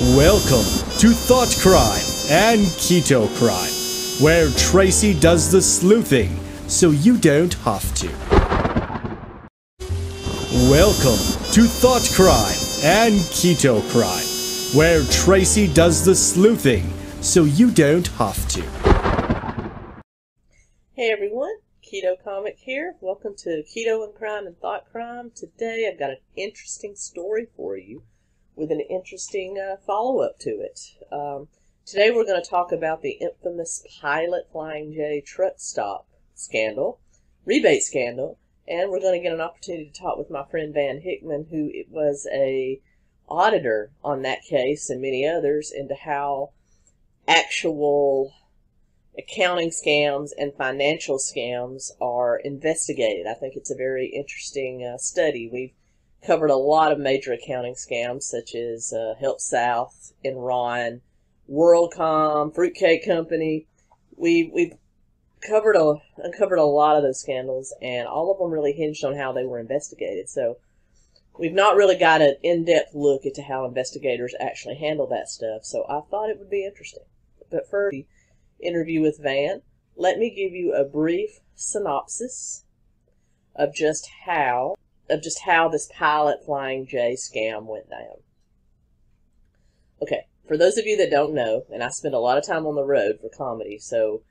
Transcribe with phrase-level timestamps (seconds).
[0.00, 0.64] Welcome
[1.00, 2.00] to Thought Crime
[2.30, 8.08] and Keto Crime, where Tracy does the sleuthing so you don't have to.
[10.70, 11.20] Welcome
[11.52, 14.24] to Thought Crime and Keto Crime,
[14.74, 16.90] where Tracy does the sleuthing
[17.20, 18.62] so you don't have to.
[20.94, 22.94] Hey everyone, Keto Comic here.
[23.02, 25.30] Welcome to Keto and Crime and Thought Crime.
[25.36, 28.04] Today I've got an interesting story for you
[28.56, 30.80] with an interesting uh, follow up to it.
[31.12, 31.48] Um,
[31.86, 37.00] today we're going to talk about the infamous Pilot Flying J truck stop scandal,
[37.44, 41.00] rebate scandal, and we're going to get an opportunity to talk with my friend Van
[41.00, 42.80] Hickman, who was a
[43.28, 46.50] auditor on that case and many others, into how
[47.26, 48.32] actual
[49.18, 53.26] accounting scams and financial scams are investigated.
[53.26, 55.48] I think it's a very interesting uh, study.
[55.52, 55.72] We've
[56.26, 61.00] covered a lot of major accounting scams such as uh, HealthSouth, Enron,
[61.50, 63.66] WorldCom, Fruitcake Company.
[64.16, 64.74] We we've
[65.40, 69.16] covered a uncovered a lot of those scandals, and all of them really hinged on
[69.16, 70.28] how they were investigated.
[70.28, 70.58] So
[71.38, 75.64] we've not really got an in-depth look into how investigators actually handle that stuff.
[75.64, 77.04] So I thought it would be interesting.
[77.50, 78.06] But for the
[78.62, 79.62] interview with Van.
[79.96, 82.64] Let me give you a brief synopsis
[83.54, 84.76] of just how
[85.10, 88.22] of just how this pilot flying J scam went down.
[90.02, 92.66] Okay, for those of you that don't know, and I spend a lot of time
[92.66, 94.22] on the road for comedy, so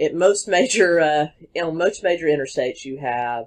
[0.00, 1.26] at most major uh,
[1.60, 3.46] on most major interstates you have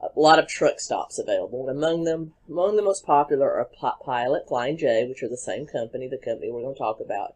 [0.00, 3.68] a lot of truck stops available, and among them, among the most popular are
[4.04, 7.34] Pilot, Flying J, which are the same company, the company we're going to talk about,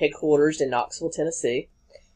[0.00, 1.68] headquarters in Knoxville, Tennessee.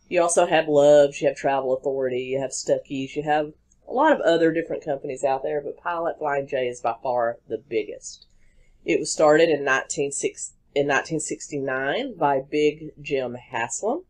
[0.08, 3.52] You also have Love's, you have Travel Authority, you have Stuckey's, you have
[3.88, 7.38] a lot of other different companies out there, but Pilot Flying J is by far
[7.48, 8.26] the biggest.
[8.84, 14.04] It was started in 1969 by Big Jim Haslam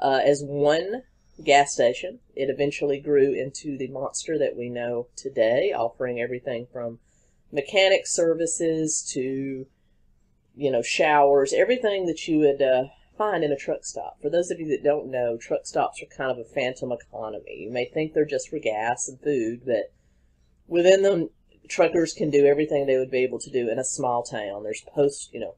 [0.00, 1.02] uh, as one
[1.42, 2.20] gas station.
[2.34, 7.00] It eventually grew into the monster that we know today, offering everything from
[7.50, 9.66] mechanic services to,
[10.56, 12.84] you know, showers, everything that you would uh,
[13.16, 14.20] find in a truck stop.
[14.20, 17.56] For those of you that don't know, truck stops are kind of a phantom economy.
[17.60, 19.92] You may think they're just for gas and food, but
[20.66, 21.30] within them,
[21.68, 24.62] truckers can do everything they would be able to do in a small town.
[24.62, 25.54] There's post, you know,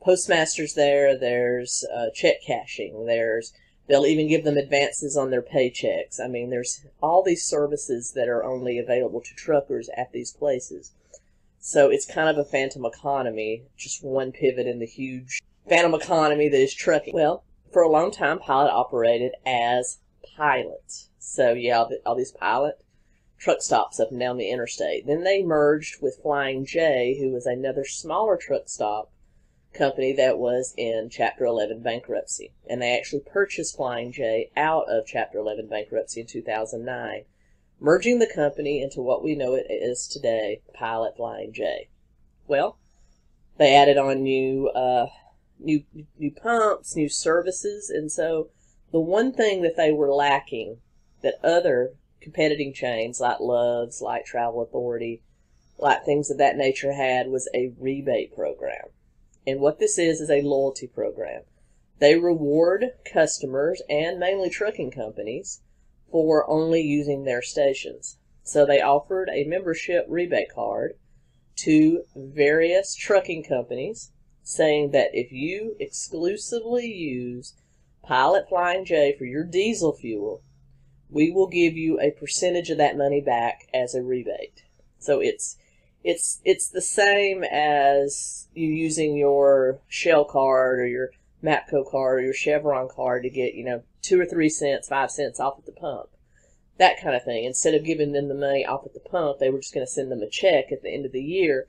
[0.00, 1.18] postmasters there.
[1.18, 3.06] There's uh, check cashing.
[3.06, 3.52] There's
[3.88, 6.18] they'll even give them advances on their paychecks.
[6.22, 10.92] I mean, there's all these services that are only available to truckers at these places.
[11.60, 16.48] So it's kind of a phantom economy, just one pivot in the huge phantom economy
[16.48, 17.14] that is trucking.
[17.14, 19.98] Well, for a long time, Pilot operated as
[20.36, 21.08] Pilot.
[21.18, 22.82] So yeah, all these Pilot
[23.38, 25.06] truck stops up and down the interstate.
[25.06, 29.12] Then they merged with Flying J, who was another smaller truck stop
[29.74, 32.52] company that was in Chapter 11 bankruptcy.
[32.68, 37.24] And they actually purchased Flying J out of Chapter 11 bankruptcy in 2009,
[37.78, 41.88] merging the company into what we know it is today, Pilot Flying J.
[42.46, 42.78] Well,
[43.58, 45.08] they added on new uh,
[45.58, 45.84] new
[46.18, 48.50] new pumps, new services, and so
[48.92, 50.78] the one thing that they were lacking
[51.22, 55.22] that other competing chains like Love's, like Travel Authority,
[55.78, 58.86] like things of that nature had was a rebate program.
[59.46, 61.42] And what this is is a loyalty program.
[61.98, 65.62] They reward customers and mainly trucking companies
[66.10, 68.18] for only using their stations.
[68.42, 70.96] So they offered a membership rebate card
[71.56, 74.12] to various trucking companies
[74.46, 77.54] saying that if you exclusively use
[78.04, 80.40] Pilot Flying J for your diesel fuel,
[81.10, 84.62] we will give you a percentage of that money back as a rebate.
[85.00, 85.56] So it's
[86.04, 91.10] it's it's the same as you using your Shell card or your
[91.42, 95.10] Mapco card or your Chevron card to get, you know, two or three cents, five
[95.10, 96.10] cents off at the pump.
[96.78, 97.44] That kind of thing.
[97.44, 99.90] Instead of giving them the money off at the pump, they were just going to
[99.90, 101.66] send them a check at the end of the year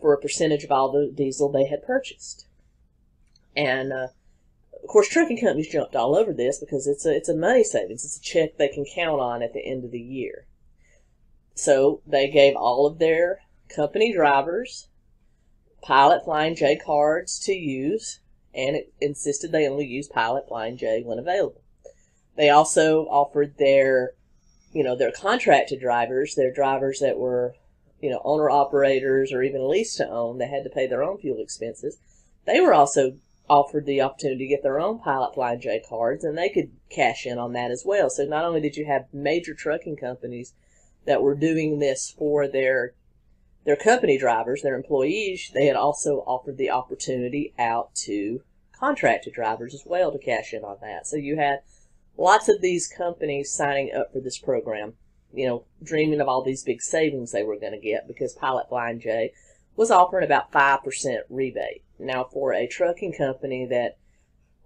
[0.00, 2.46] for a percentage of all the diesel they had purchased.
[3.56, 4.08] And uh,
[4.82, 8.04] of course, trucking companies jumped all over this because it's a it's a money savings.
[8.04, 10.46] It's a check they can count on at the end of the year.
[11.54, 14.88] So they gave all of their company drivers
[15.82, 18.20] Pilot Flying J cards to use,
[18.54, 21.60] and it insisted they only use Pilot Flying J when available.
[22.36, 24.12] They also offered their,
[24.72, 27.54] you know, their contracted drivers, their drivers that were
[28.02, 31.18] you know, owner operators or even lease to own that had to pay their own
[31.18, 31.98] fuel expenses,
[32.44, 33.12] they were also
[33.48, 37.26] offered the opportunity to get their own Pilot Flying J cards and they could cash
[37.26, 38.10] in on that as well.
[38.10, 40.52] So not only did you have major trucking companies
[41.06, 42.94] that were doing this for their
[43.64, 48.42] their company drivers, their employees, they had also offered the opportunity out to
[48.76, 51.06] contracted drivers as well to cash in on that.
[51.06, 51.60] So you had
[52.16, 54.94] lots of these companies signing up for this program,
[55.32, 58.68] you know, dreaming of all these big savings they were going to get because Pilot
[58.68, 59.32] Flying J
[59.76, 61.82] was offering about 5% rebate.
[61.98, 63.96] Now, for a trucking company that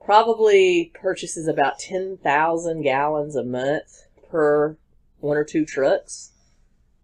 [0.04, 4.76] probably purchases about 10,000 gallons a month per
[5.20, 6.32] one or two trucks,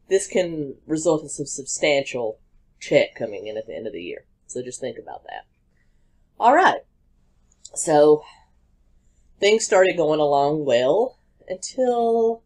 [0.08, 2.38] this can result in some substantial
[2.80, 4.24] check coming in at the end of the year.
[4.46, 5.46] So just think about that.
[6.38, 6.80] All right.
[7.74, 8.22] So
[9.38, 11.18] things started going along well
[11.48, 12.42] until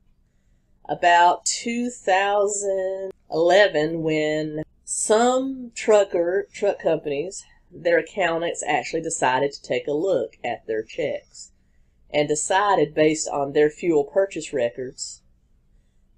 [0.88, 10.36] about 2011 when some trucker truck companies their accountants actually decided to take a look
[10.44, 11.52] at their checks
[12.10, 15.22] and decided based on their fuel purchase records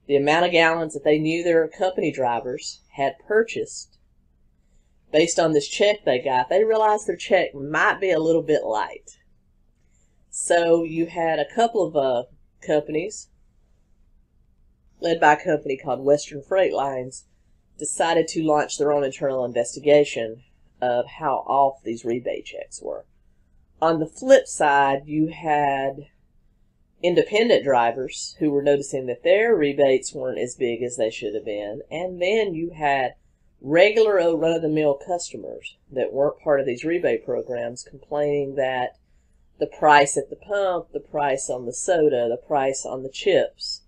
[0.06, 3.98] the amount of gallons that they knew their company drivers had purchased
[5.12, 8.64] based on this check they got, they realized their check might be a little bit
[8.64, 9.18] light.
[10.30, 12.24] So you had a couple of uh,
[12.64, 13.28] companies,
[15.00, 17.24] led by a company called Western Freight Lines,
[17.78, 20.42] decided to launch their own internal investigation
[20.80, 23.04] of how off these rebate checks were.
[23.80, 26.08] On the flip side, you had
[27.02, 31.44] independent drivers who were noticing that their rebates weren't as big as they should have
[31.44, 33.14] been, and then you had
[33.60, 38.96] regular run of the mill customers that weren't part of these rebate programs complaining that
[39.58, 43.82] the price at the pump, the price on the soda, the price on the chips,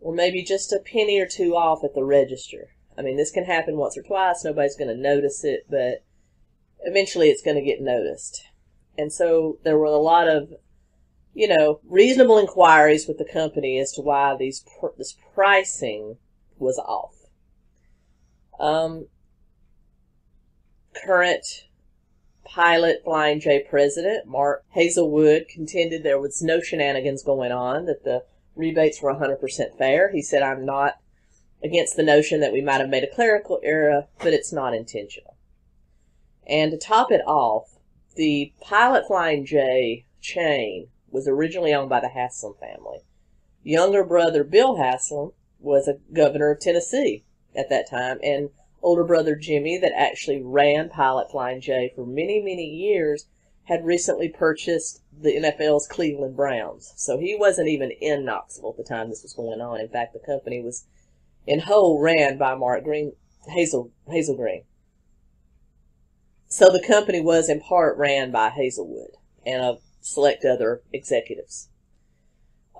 [0.00, 2.70] or maybe just a penny or two off at the register.
[2.96, 4.44] I mean, this can happen once or twice.
[4.44, 6.04] Nobody's going to notice it, but
[6.80, 8.42] eventually it's going to get noticed.
[8.96, 10.52] And so there were a lot of,
[11.32, 14.64] you know, reasonable inquiries with the company as to why these
[14.96, 16.16] this pricing
[16.58, 17.14] was off.
[18.58, 19.06] Um,
[21.04, 21.68] current
[22.44, 28.24] pilot Flying J president, Mark Hazelwood, contended there was no shenanigans going on, that the
[28.58, 30.10] rebates were 100% fair.
[30.10, 30.98] He said, I'm not
[31.62, 35.36] against the notion that we might have made a clerical error, but it's not intentional.
[36.46, 37.78] And to top it off,
[38.16, 42.98] the Pilot Flying J chain was originally owned by the Haslam family.
[43.62, 47.24] Younger brother Bill Haslam was a governor of Tennessee
[47.56, 48.50] at that time, and
[48.82, 53.26] older brother Jimmy, that actually ran Pilot Flying J for many, many years,
[53.68, 56.94] had recently purchased the NFL's Cleveland Browns.
[56.96, 59.78] So he wasn't even in Knoxville at the time this was going on.
[59.78, 60.86] In fact, the company was
[61.46, 63.12] in whole ran by Mark Green,
[63.46, 64.64] Hazel, Hazel Green.
[66.46, 69.10] So the company was in part ran by Hazelwood
[69.44, 71.68] and a select other executives.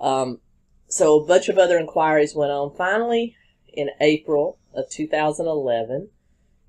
[0.01, 0.39] Um,
[0.87, 2.75] so a bunch of other inquiries went on.
[2.75, 3.35] Finally,
[3.67, 6.09] in April of 2011,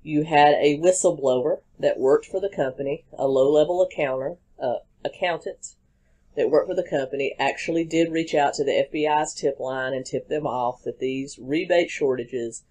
[0.03, 5.75] you had a whistleblower that worked for the company, a low-level accountant, uh, accountant
[6.35, 10.05] that worked for the company, actually did reach out to the FBI's tip line and
[10.05, 12.63] tip them off that these rebate shortages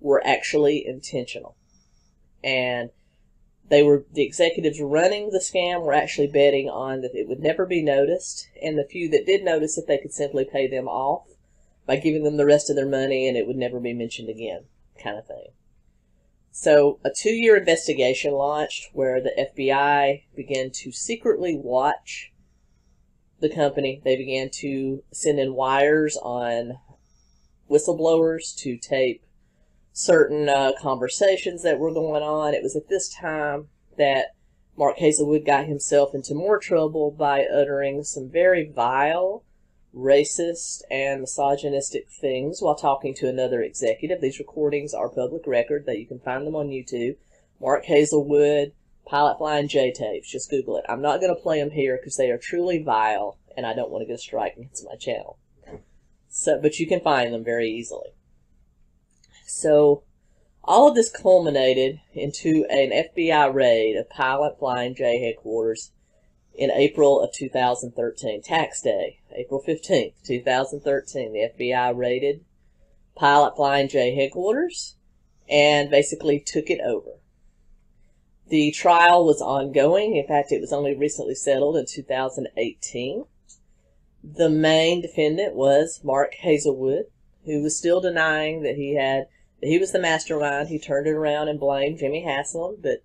[0.00, 1.56] were actually intentional.
[2.44, 2.90] And
[3.68, 7.66] they were the executives running the scam were actually betting on that it would never
[7.66, 11.26] be noticed, and the few that did notice it, they could simply pay them off
[11.84, 14.64] by giving them the rest of their money and it would never be mentioned again,
[15.02, 15.48] kind of thing.
[16.58, 22.32] So, a two year investigation launched where the FBI began to secretly watch
[23.40, 24.00] the company.
[24.02, 26.78] They began to send in wires on
[27.70, 29.22] whistleblowers to tape
[29.92, 32.54] certain uh, conversations that were going on.
[32.54, 34.28] It was at this time that
[34.78, 39.44] Mark Hazelwood got himself into more trouble by uttering some very vile
[39.96, 44.20] racist and misogynistic things while talking to another executive.
[44.20, 47.16] These recordings are public record that you can find them on YouTube.
[47.60, 48.72] Mark Hazelwood,
[49.06, 50.30] Pilot Flying J tapes.
[50.30, 50.84] Just Google it.
[50.88, 53.90] I'm not going to play them here because they are truly vile and I don't
[53.90, 55.38] want to get a strike against my channel.
[56.28, 58.10] So, but you can find them very easily.
[59.46, 60.02] So,
[60.62, 65.92] all of this culminated into an FBI raid of Pilot Flying J headquarters
[66.56, 71.32] in April of 2013, tax day, April 15th, 2013.
[71.32, 72.44] The FBI raided
[73.14, 74.96] Pilot Flying J headquarters
[75.48, 77.20] and basically took it over.
[78.48, 80.16] The trial was ongoing.
[80.16, 83.24] In fact, it was only recently settled in 2018.
[84.22, 87.06] The main defendant was Mark Hazelwood,
[87.44, 89.26] who was still denying that he had
[89.60, 90.68] that he was the mastermind.
[90.68, 93.02] He turned it around and blamed Jimmy Haslam, but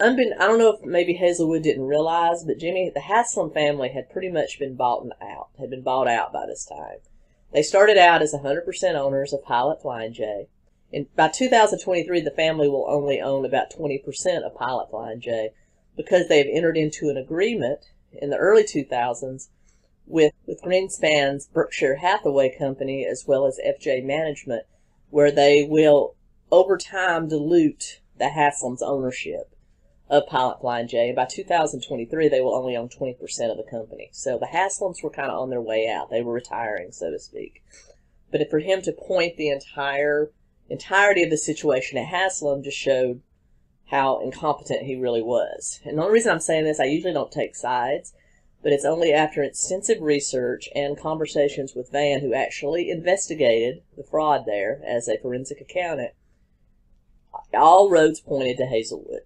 [0.00, 4.30] I don't know if maybe Hazelwood didn't realize, but Jimmy, the Haslam family had pretty
[4.30, 6.98] much been bought out, had been bought out by this time.
[7.52, 10.48] They started out as 100% owners of Pilot Flying J,
[10.92, 15.50] In, by 2023, the family will only own about 20% of Pilot Flying J
[15.96, 19.48] because they have entered into an agreement in the early 2000s
[20.06, 24.64] with, with Greenspan's Berkshire Hathaway Company as well as FJ Management,
[25.10, 26.14] where they will
[26.50, 29.55] over time dilute the Haslam's ownership
[30.08, 31.08] of Pilot Flying J.
[31.08, 33.14] And by 2023, they will only own 20%
[33.50, 34.10] of the company.
[34.12, 36.10] So the Haslams were kind of on their way out.
[36.10, 37.62] They were retiring, so to speak.
[38.30, 40.30] But for him to point the entire
[40.68, 43.22] entirety of the situation at Haslam just showed
[43.86, 45.80] how incompetent he really was.
[45.84, 48.12] And the only reason I'm saying this, I usually don't take sides,
[48.62, 54.42] but it's only after extensive research and conversations with Van, who actually investigated the fraud
[54.44, 56.12] there as a forensic accountant,
[57.54, 59.20] all roads pointed to Hazelwood.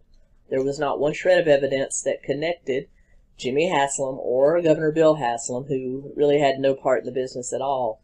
[0.50, 2.88] There was not one shred of evidence that connected
[3.36, 7.62] Jimmy Haslam or Governor Bill Haslam, who really had no part in the business at
[7.62, 8.02] all,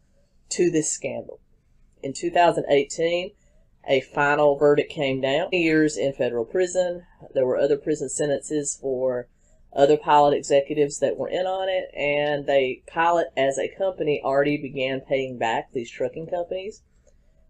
[0.49, 1.39] to this scandal.
[2.01, 3.31] In 2018,
[3.87, 5.49] a final verdict came down.
[5.51, 7.05] Years in federal prison.
[7.33, 9.27] There were other prison sentences for
[9.73, 14.57] other pilot executives that were in on it, and they pilot as a company already
[14.57, 16.81] began paying back these trucking companies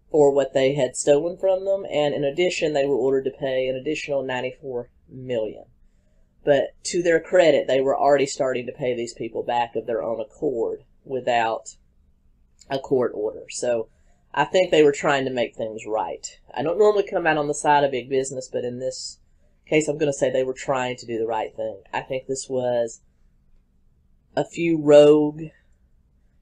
[0.10, 3.68] for what they had stolen from them, and in addition, they were ordered to pay
[3.68, 5.66] an additional 94 million.
[6.46, 10.02] But to their credit, they were already starting to pay these people back of their
[10.02, 11.76] own accord without
[12.70, 13.44] a court order.
[13.50, 13.90] So
[14.34, 16.26] I think they were trying to make things right.
[16.56, 19.20] I don't normally come out on the side of big business, but in this
[19.66, 21.82] case, I'm going to say they were trying to do the right thing.
[21.94, 23.02] I think this was
[24.36, 25.42] a few rogue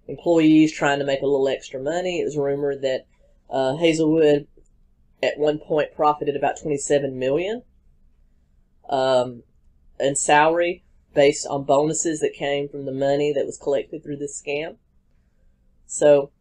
[0.08, 2.20] employees trying to make a little extra money.
[2.22, 3.06] It was rumored that
[3.50, 4.48] uh, Hazelwood
[5.22, 7.64] at one point profited about 27 million
[8.90, 9.44] um,
[10.00, 10.84] in salary
[11.14, 14.76] based on bonuses that came from the money that was collected through this scam.
[15.88, 16.32] So,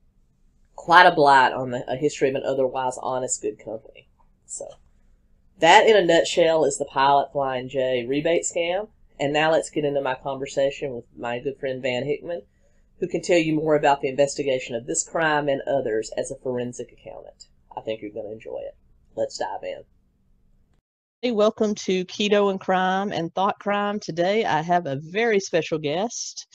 [0.75, 4.09] quite a blight on the, a history of an otherwise honest, good company.
[4.47, 4.67] So,
[5.61, 8.89] that in a nutshell is the Pilot Flying J rebate scam.
[9.19, 12.43] And now let's get into my conversation with my good friend Van Hickman,
[13.05, 16.37] who can tell you more about the investigation of this crime and others as a
[16.37, 17.49] forensic accountant.
[17.77, 18.75] I think you're going to enjoy it.
[19.15, 19.83] Let's dive in.
[21.21, 24.01] Hey, welcome to Keto and Crime and Thought Crime.
[24.01, 26.47] Today I have a very special guest.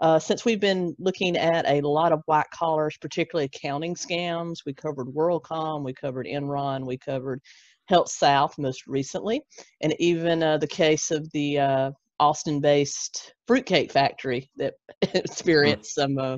[0.00, 4.74] Uh, since we've been looking at a lot of white collars, particularly accounting scams, we
[4.74, 7.40] covered WorldCom, we covered Enron, we covered
[7.86, 9.40] Health South most recently,
[9.80, 11.90] and even uh, the case of the uh,
[12.22, 14.74] Austin-based fruitcake factory that
[15.14, 16.36] experienced some uh,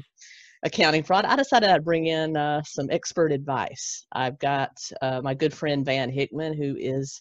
[0.62, 4.06] accounting fraud, I decided I'd bring in uh, some expert advice.
[4.12, 4.70] I've got
[5.02, 7.20] uh, my good friend Van Hickman, who is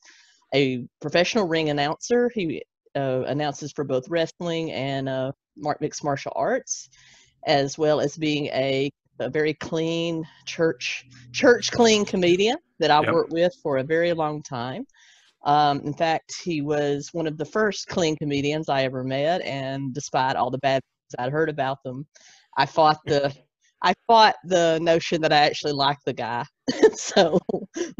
[0.55, 2.31] a professional ring announcer.
[2.33, 2.63] He
[2.95, 5.33] uh, announces for both wrestling and uh,
[5.81, 6.87] mixed martial arts,
[7.45, 8.89] as well as being a,
[9.19, 11.03] a very clean church
[11.33, 13.13] church clean comedian that I've yep.
[13.13, 14.85] worked with for a very long time.
[15.45, 19.93] Um, in fact, he was one of the first clean comedians I ever met, and
[19.93, 22.07] despite all the bad things I'd heard about them,
[22.57, 23.33] I fought the
[23.81, 26.45] I fought the notion that I actually liked the guy.
[26.93, 27.37] so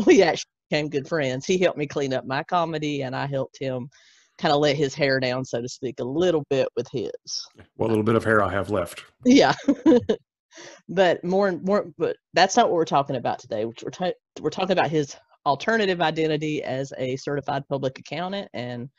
[0.06, 1.46] we actually became good friends.
[1.46, 3.90] He helped me clean up my comedy, and I helped him
[4.38, 7.12] kind of let his hair down, so to speak, a little bit with his.
[7.76, 9.04] What little bit of hair I have left.
[9.26, 9.54] Yeah.
[10.90, 13.66] but more and more, but that's not what we're talking about today.
[13.66, 18.90] We're, ta- we're talking about his alternative identity as a certified public accountant and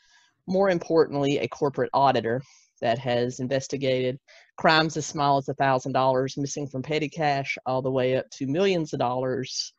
[0.46, 2.42] more importantly a corporate auditor
[2.80, 4.18] that has investigated
[4.58, 8.92] crimes as small as $1000 missing from petty cash all the way up to millions
[8.92, 9.72] of dollars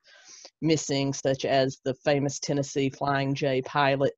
[0.61, 4.13] missing such as the famous tennessee flying j pilot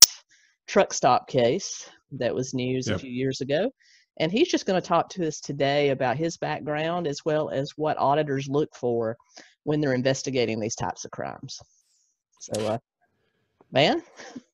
[0.68, 2.96] truck stop case that was news yep.
[2.96, 3.70] a few years ago
[4.20, 7.72] and he's just going to talk to us today about his background as well as
[7.76, 9.18] what auditors look for
[9.64, 11.60] when they're investigating these types of crimes
[12.40, 12.78] so, uh,
[13.72, 14.02] man.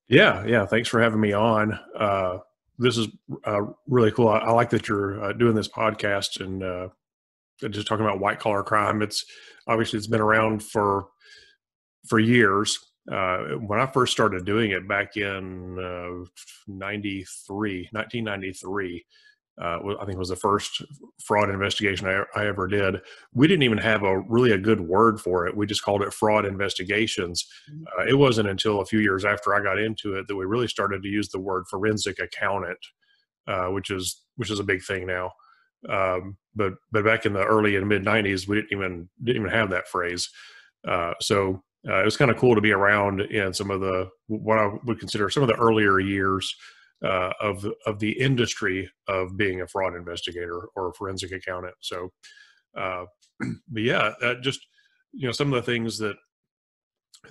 [0.08, 0.66] Yeah, yeah.
[0.66, 1.80] Thanks for having me on.
[1.98, 2.40] Uh,
[2.80, 3.08] this is
[3.46, 4.30] uh, really cool.
[4.30, 6.90] I, I, like that you're uh, doing this podcast and uh,
[7.70, 9.02] just talking about white collar crime.
[9.02, 9.26] It's
[9.68, 11.08] obviously it's been around for
[12.08, 12.80] for years.
[13.12, 16.26] Uh, when I first started doing it back in uh,
[16.68, 19.06] 93, 1993,
[19.62, 20.82] uh, I think was the first
[21.24, 23.02] fraud investigation I, I, ever did.
[23.34, 25.56] We didn't even have a really a good word for it.
[25.56, 27.46] We just called it fraud investigations.
[27.72, 27.84] Mm.
[27.84, 30.68] Uh, it wasn't until a few years after I got into it that we really
[30.68, 32.80] started to use the word forensic accountant,
[33.48, 35.32] uh, which is which is a big thing now.
[35.88, 39.54] Um, but but back in the early and mid '90s, we didn't even didn't even
[39.54, 40.30] have that phrase.
[40.88, 44.10] Uh, so uh, it was kind of cool to be around in some of the
[44.28, 46.56] what I would consider some of the earlier years
[47.04, 51.76] uh, of of the industry of being a fraud investigator or a forensic accountant.
[51.82, 52.12] So,
[52.78, 53.06] uh,
[53.70, 54.66] but yeah, just
[55.12, 56.16] you know, some of the things that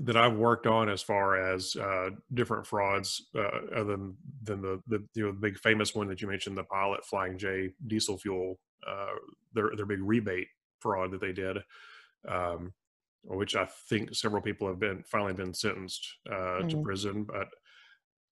[0.00, 4.80] that I've worked on as far as uh, different frauds, uh, other than than the
[4.86, 8.16] the you know the big famous one that you mentioned, the Pilot Flying J diesel
[8.18, 9.14] fuel, uh,
[9.52, 10.48] their their big rebate
[10.80, 11.58] fraud that they did,
[12.28, 12.72] um,
[13.24, 16.68] which I think several people have been finally been sentenced uh, mm-hmm.
[16.68, 17.48] to prison, but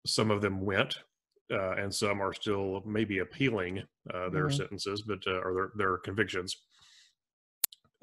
[0.05, 0.99] some of them went.
[1.51, 3.79] Uh, and some are still maybe appealing
[4.13, 4.57] uh, their mm-hmm.
[4.57, 6.57] sentences, but or their, their convictions.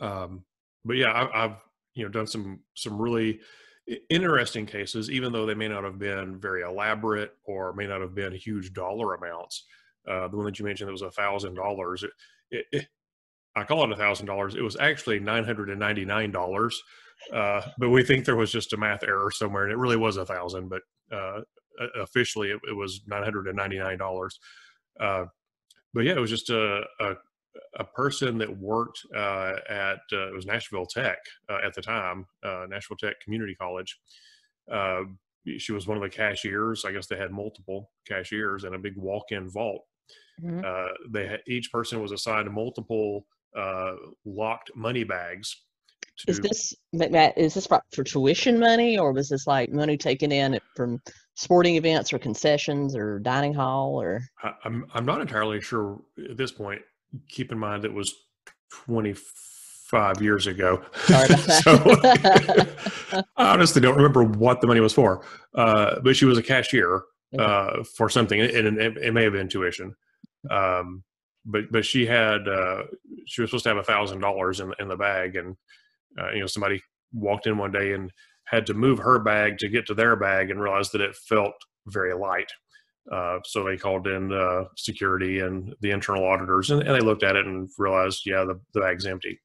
[0.00, 0.44] Um,
[0.84, 1.56] but yeah, I, I've
[1.94, 3.40] you know done some some really
[4.10, 8.14] interesting cases, even though they may not have been very elaborate or may not have
[8.14, 9.64] been huge dollar amounts.
[10.08, 12.04] Uh, the one that you mentioned that was a thousand dollars.
[13.56, 14.54] I call it a thousand dollars.
[14.54, 16.80] It was actually nine hundred and ninety nine dollars,
[17.32, 20.16] uh, but we think there was just a math error somewhere, and it really was
[20.16, 20.68] a thousand.
[20.68, 21.40] But uh,
[22.00, 24.38] officially, it, it was nine hundred and ninety nine dollars.
[24.98, 25.26] Uh,
[25.94, 27.14] but yeah, it was just a, a
[27.78, 31.18] a person that worked uh, at uh, it was Nashville Tech
[31.48, 33.98] uh, at the time, uh, Nashville Tech Community College.
[34.70, 35.02] Uh,
[35.58, 36.84] she was one of the cashiers.
[36.84, 39.82] I guess they had multiple cashiers and a big walk-in vault.
[40.42, 40.60] Mm-hmm.
[40.64, 43.26] Uh, they had, each person was assigned multiple
[44.24, 45.65] locked money bags.
[46.18, 47.36] To, is this Matt?
[47.36, 51.00] Is this for, for tuition money, or was this like money taken in from
[51.34, 54.00] sporting events or concessions or dining hall?
[54.00, 56.80] Or I, I'm I'm not entirely sure at this point
[57.28, 58.14] keep in mind it was
[58.70, 60.82] 25 years ago.
[61.06, 61.16] so
[63.36, 65.24] I honestly don't remember what the money was for.
[65.54, 67.02] Uh, but she was a cashier
[67.38, 69.94] uh, for something, and it, it, may have been tuition.
[70.50, 71.02] Um,
[71.44, 72.84] but but she had uh,
[73.26, 75.56] she was supposed to have a thousand dollars in in the bag, and
[76.20, 76.80] uh, you know somebody
[77.12, 78.10] walked in one day and
[78.46, 81.54] had to move her bag to get to their bag and realized that it felt
[81.86, 82.50] very light.
[83.10, 87.22] Uh, so they called in uh, security and the internal auditors, and, and, they looked
[87.22, 89.40] at it and realized, yeah, the, the bag's empty.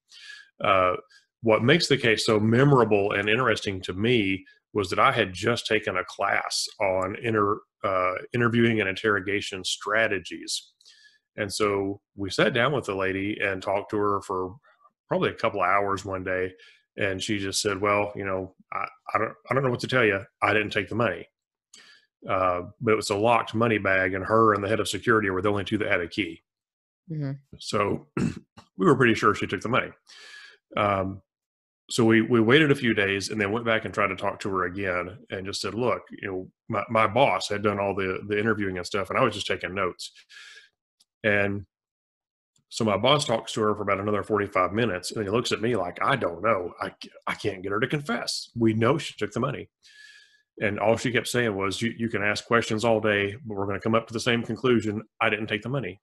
[0.64, 0.94] Uh,
[1.44, 5.68] what makes the case so memorable and interesting to me was that I had just
[5.68, 10.72] taken a class on inter, uh, interviewing and interrogation strategies.
[11.38, 14.56] And so we sat down with the lady and talked to her for
[15.12, 16.54] probably a couple of hours one day.
[16.96, 19.88] And she just said, well, you know, I, I don't, I don't know what to
[19.88, 20.22] tell you.
[20.42, 21.28] I didn't take the money.
[22.30, 25.30] Uh, but it was a locked money bag, and her and the head of security
[25.30, 26.42] were the only two that had a key.
[27.12, 27.32] Mm-hmm.
[27.60, 29.90] So we were pretty sure she took the money.
[30.78, 31.22] Um,
[31.90, 34.40] so we we waited a few days and then went back and tried to talk
[34.42, 37.94] to her again and just said, look, you know, my, my boss had done all
[37.96, 40.14] the the interviewing and stuff, and I was just taking notes.
[41.26, 41.66] And
[42.72, 45.62] so my boss talks to her for about another 45 minutes, and he looks at
[45.62, 46.74] me like, I don't know.
[46.80, 46.94] I,
[47.28, 48.50] I can't get her to confess.
[48.56, 49.70] We know she took the money.
[50.62, 53.66] And all she kept saying was, you, you can ask questions all day, but we're
[53.66, 55.02] going to come up to the same conclusion.
[55.20, 56.00] I didn't take the money.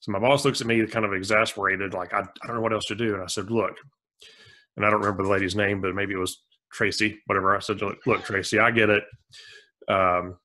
[0.00, 2.72] So my boss looks at me kind of exasperated, like, I, I don't know what
[2.72, 3.12] else to do.
[3.12, 3.76] And I said, look,
[4.78, 7.54] and I don't remember the lady's name, but maybe it was Tracy, whatever.
[7.54, 9.04] I said, look, look Tracy, I get it.
[9.86, 10.38] Um,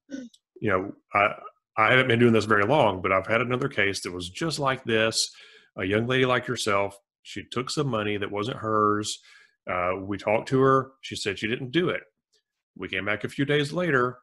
[0.60, 1.36] you know, I,
[1.78, 4.58] I haven't been doing this very long, but I've had another case that was just
[4.58, 5.32] like this.
[5.78, 9.20] A young lady like yourself, she took some money that wasn't hers.
[9.70, 10.92] Uh, we talked to her.
[11.02, 12.02] She said she didn't do it.
[12.76, 14.18] We came back a few days later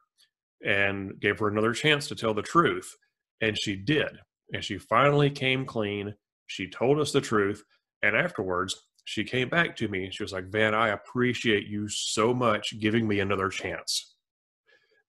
[0.65, 2.93] and gave her another chance to tell the truth.
[3.41, 4.17] And she did.
[4.53, 6.15] And she finally came clean.
[6.47, 7.63] She told us the truth.
[8.03, 10.09] And afterwards, she came back to me.
[10.11, 14.15] She was like, Van, I appreciate you so much giving me another chance.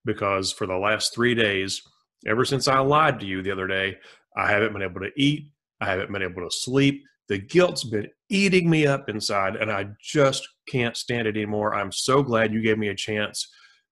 [0.05, 1.83] Because for the last three days,
[2.27, 3.97] ever since I lied to you the other day,
[4.37, 5.51] I haven't been able to eat.
[5.81, 7.03] I haven't been able to sleep.
[7.29, 11.75] The guilt's been eating me up inside, and I just can't stand it anymore.
[11.75, 13.49] I'm so glad you gave me a chance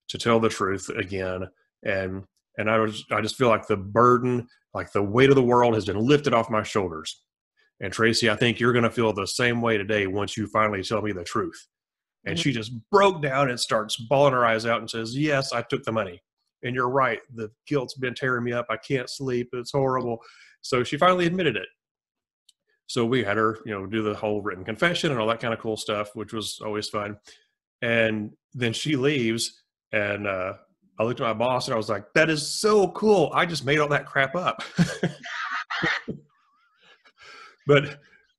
[0.09, 1.49] to tell the truth again.
[1.85, 2.25] And
[2.59, 5.75] and I was I just feel like the burden, like the weight of the world
[5.75, 7.23] has been lifted off my shoulders.
[7.81, 10.83] And Tracy, I think you're going to feel the same way today once you finally
[10.83, 11.67] tell me the truth.
[12.25, 12.43] And mm-hmm.
[12.43, 15.83] she just broke down and starts bawling her eyes out and says, Yes, I took
[15.83, 16.23] the money.
[16.65, 17.21] And you're right.
[17.35, 18.67] The guilt's been tearing me up.
[18.71, 19.51] I can't sleep.
[19.53, 20.19] It's horrible.
[20.63, 21.69] So she finally admitted it.
[22.87, 25.55] So we had her, you know, do the whole written confession and all that kind
[25.55, 27.17] of cool stuff, which was always fun.
[27.83, 30.55] And then she leaves, and uh,
[30.99, 33.31] I looked at my boss and I was like, "That is so cool!
[33.35, 34.63] I just made all that crap up."
[37.67, 37.99] but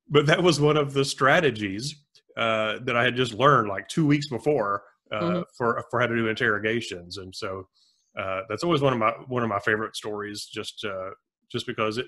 [0.10, 1.96] but that was one of the strategies
[2.38, 5.42] uh, that I had just learned like two weeks before uh, mm-hmm.
[5.58, 7.68] for for how to do interrogations, and so
[8.18, 10.46] uh, that's always one of my one of my favorite stories.
[10.46, 11.12] Just uh,
[11.52, 12.08] just because it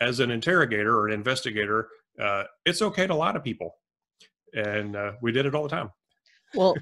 [0.00, 1.88] as an interrogator or an investigator,
[2.22, 3.76] uh, it's okay to lie to people,
[4.54, 5.90] and uh, we did it all the time.
[6.54, 6.76] Well,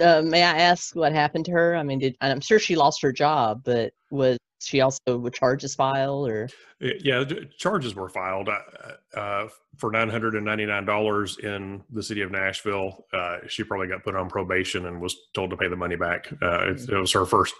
[0.00, 1.76] uh, may I ask what happened to her?
[1.76, 5.74] I mean, did I'm sure she lost her job, but was she also with charges
[5.74, 6.48] filed or?
[6.80, 7.24] Yeah,
[7.56, 12.20] charges were filed uh, uh, for nine hundred and ninety nine dollars in the city
[12.20, 13.06] of Nashville.
[13.12, 16.30] Uh, she probably got put on probation and was told to pay the money back.
[16.42, 17.54] Uh, it, it, was her first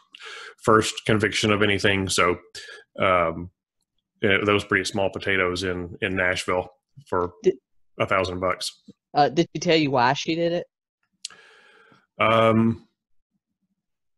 [0.63, 2.37] first conviction of anything, so
[3.01, 3.51] um,
[4.21, 6.69] it, those pretty small potatoes in in Nashville
[7.09, 7.55] for did,
[7.99, 8.83] a thousand bucks.
[9.15, 10.67] Uh, did she tell you why she did it?
[12.19, 12.87] Um,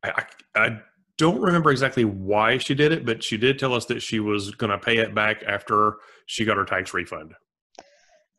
[0.02, 0.80] I, I
[1.16, 4.52] don't remember exactly why she did it, but she did tell us that she was
[4.52, 7.34] going to pay it back after she got her tax refund.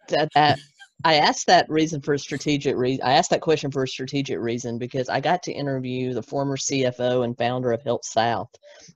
[0.07, 0.59] That, that
[1.03, 3.05] I asked that reason for a strategic reason.
[3.05, 6.57] I asked that question for a strategic reason because I got to interview the former
[6.57, 8.49] CFO and founder of HealthSouth,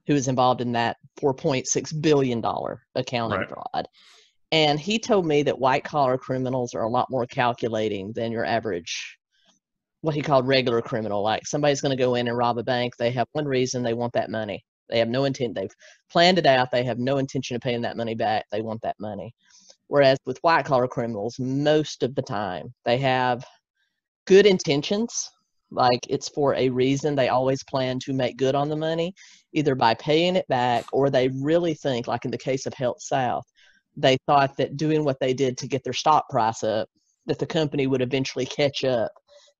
[0.08, 3.50] who was involved in that 4.6 billion dollar accounting right.
[3.50, 3.88] fraud.
[4.52, 8.46] And he told me that white collar criminals are a lot more calculating than your
[8.46, 9.18] average
[10.04, 11.24] what he called regular criminal.
[11.24, 12.98] Like somebody's going to go in and rob a bank.
[12.98, 14.64] They have one reason they want that money.
[14.90, 15.56] They have no intent.
[15.56, 15.74] They've
[16.12, 16.72] planned it out.
[16.72, 18.46] They have no intention of paying that money back.
[18.52, 19.34] They want that money.
[19.88, 23.46] Whereas with white collar criminals, most of the time they have
[24.26, 25.32] good intentions.
[25.72, 27.16] Like it's for a reason.
[27.16, 29.14] They always plan to make good on the money,
[29.54, 33.44] either by paying it back or they really think, like in the case of HealthSouth,
[33.96, 36.90] they thought that doing what they did to get their stock price up,
[37.26, 39.14] that the company would eventually catch up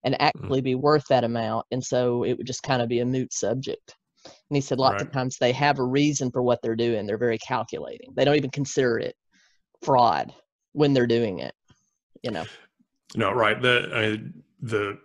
[0.04, 0.24] and mm-hmm.
[0.26, 1.66] actually be worth that amount.
[1.72, 3.96] And so it would just kind of be a moot subject.
[4.26, 5.02] And he said lots right.
[5.02, 7.06] of times they have a reason for what they're doing.
[7.06, 8.14] They're very calculating.
[8.16, 9.16] They don't even consider it
[9.84, 10.34] fraud
[10.72, 11.54] when they're doing it.
[12.22, 12.46] You know.
[13.16, 13.62] No, right.
[13.62, 14.18] The uh,
[14.62, 14.98] the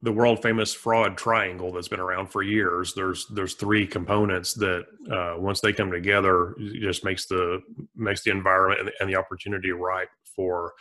[0.00, 2.92] the world famous fraud triangle that's been around for years.
[2.94, 7.60] There's there's three components that uh, once they come together, just makes the
[7.94, 10.72] makes the environment and, and the opportunity right for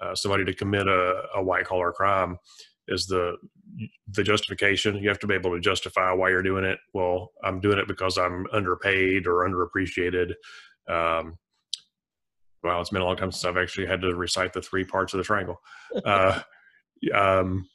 [0.00, 2.38] uh, somebody to commit a, a white collar crime
[2.88, 3.36] is the
[4.12, 4.96] the justification.
[4.96, 6.78] You have to be able to justify why you're doing it.
[6.94, 10.32] Well, I'm doing it because I'm underpaid or underappreciated.
[10.88, 11.38] Um,
[12.62, 15.14] well, it's been a long time since I've actually had to recite the three parts
[15.14, 15.60] of the triangle.
[16.04, 16.40] Uh,
[17.14, 17.66] um,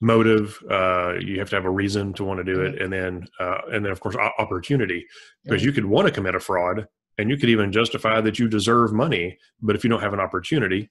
[0.00, 2.84] motive, uh, you have to have a reason to want to do it, mm-hmm.
[2.84, 5.04] and then uh, and then of course opportunity,
[5.44, 6.86] because you could want to commit a fraud,
[7.18, 10.20] and you could even justify that you deserve money, but if you don't have an
[10.20, 10.88] opportunity,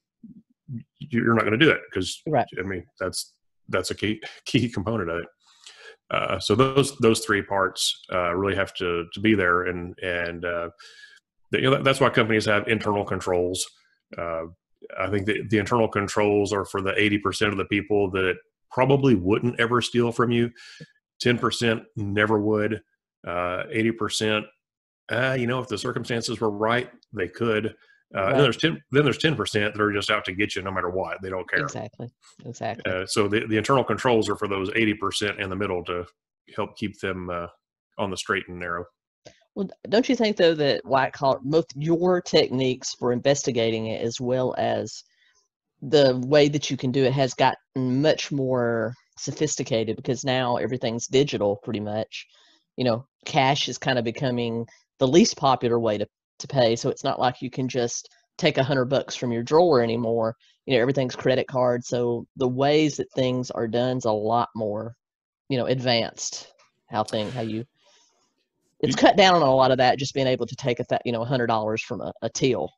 [1.00, 2.46] you're not going to do it because right.
[2.60, 3.34] I mean that's
[3.70, 5.28] that's a key key component of it.
[6.12, 10.44] Uh, so those those three parts uh, really have to to be there, and and
[10.46, 10.70] uh,
[11.52, 13.66] you know, that's why companies have internal controls.
[14.18, 14.46] Uh,
[14.98, 18.36] I think the, the internal controls are for the eighty percent of the people that
[18.72, 20.50] probably wouldn't ever steal from you.
[21.20, 22.82] Ten percent never would.
[23.28, 24.46] Uh, eighty percent,
[25.12, 27.76] uh, you know, if the circumstances were right, they could.
[28.16, 28.32] Uh, right.
[28.34, 28.82] Then there's ten.
[28.92, 31.22] Then there's ten percent that are just out to get you no matter what.
[31.22, 31.62] They don't care.
[31.62, 32.08] Exactly.
[32.46, 32.92] Exactly.
[32.92, 36.06] Uh, so the, the internal controls are for those eighty percent in the middle to
[36.56, 37.48] help keep them uh,
[37.98, 38.86] on the straight and narrow.
[39.56, 44.20] Well, don't you think though that white collar, both your techniques for investigating it as
[44.20, 45.04] well as
[45.82, 51.08] the way that you can do it has gotten much more sophisticated because now everything's
[51.08, 52.26] digital pretty much.
[52.76, 54.66] You know, cash is kind of becoming
[55.00, 56.08] the least popular way to
[56.40, 56.76] to pay.
[56.76, 60.36] So it's not like you can just take a hundred bucks from your drawer anymore.
[60.66, 61.84] You know, everything's credit card.
[61.84, 64.96] So the ways that things are done is a lot more,
[65.50, 66.48] you know, advanced.
[66.90, 67.66] How thing, how you,
[68.80, 70.00] it's cut down on a lot of that.
[70.00, 72.30] Just being able to take a, that, you know, a hundred dollars from a, a
[72.30, 72.72] till.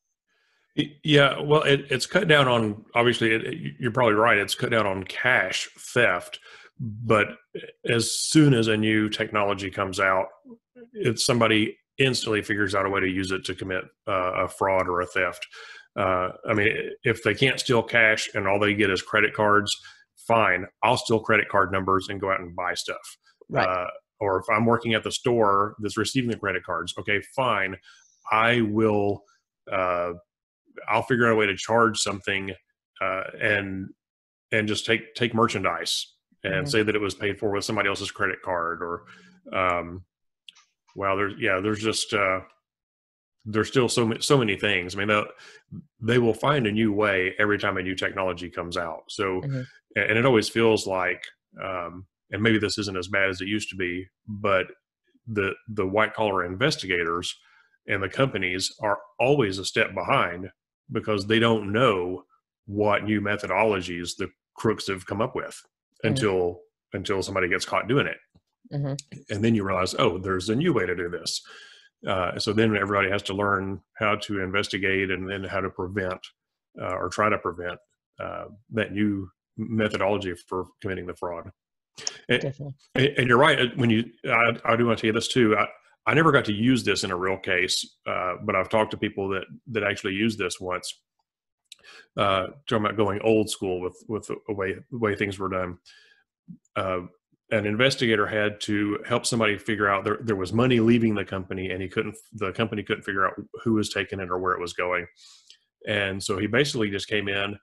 [1.03, 2.85] Yeah, well, it, it's cut down on.
[2.95, 4.37] Obviously, it, you're probably right.
[4.37, 6.39] It's cut down on cash theft,
[6.79, 7.27] but
[7.85, 10.27] as soon as a new technology comes out,
[10.93, 14.87] if somebody instantly figures out a way to use it to commit uh, a fraud
[14.87, 15.45] or a theft.
[15.95, 16.69] Uh, I mean,
[17.03, 19.75] if they can't steal cash and all they get is credit cards,
[20.27, 20.65] fine.
[20.83, 23.17] I'll steal credit card numbers and go out and buy stuff.
[23.49, 23.67] Right.
[23.67, 23.87] Uh,
[24.19, 27.75] or if I'm working at the store that's receiving the credit cards, okay, fine.
[28.31, 29.23] I will.
[29.71, 30.13] Uh,
[30.87, 32.51] I'll figure out a way to charge something
[33.01, 33.89] uh, and
[34.51, 36.65] and just take take merchandise and mm-hmm.
[36.67, 39.03] say that it was paid for with somebody else's credit card or
[39.53, 40.03] um,
[40.95, 42.41] wow, there's yeah, there's just uh,
[43.45, 44.95] there's still so many, so many things.
[44.95, 45.23] I mean,
[45.99, 49.03] they will find a new way every time a new technology comes out.
[49.09, 49.61] So, mm-hmm.
[49.95, 51.23] and it always feels like,
[51.63, 54.67] um, and maybe this isn't as bad as it used to be, but
[55.27, 57.35] the the white collar investigators
[57.87, 60.49] and the companies are always a step behind
[60.91, 62.23] because they don't know
[62.65, 66.09] what new methodologies the crooks have come up with mm-hmm.
[66.09, 66.59] until
[66.93, 68.17] until somebody gets caught doing it.
[68.73, 68.93] Mm-hmm.
[69.33, 71.41] And then you realize, oh, there's a new way to do this.
[72.07, 76.19] Uh, so then everybody has to learn how to investigate and then how to prevent
[76.81, 77.79] uh, or try to prevent
[78.19, 81.51] uh, that new methodology for committing the fraud.
[82.29, 82.75] And, Definitely.
[82.95, 83.59] and you're right.
[83.59, 85.55] uh, When you, I, I do want to tell you this too.
[85.57, 85.67] I,
[86.07, 88.97] I never got to use this in a real case, uh, but I've talked to
[88.97, 90.99] people that that actually used this once.
[92.17, 95.77] Uh, talking about going old school with with the way the way things were done.
[97.51, 101.71] An investigator had to help somebody figure out there, there was money leaving the company
[101.71, 103.33] and he couldn't the company couldn't figure out
[103.63, 105.05] who was taking it or where it was going.
[105.87, 107.57] And so he basically just came in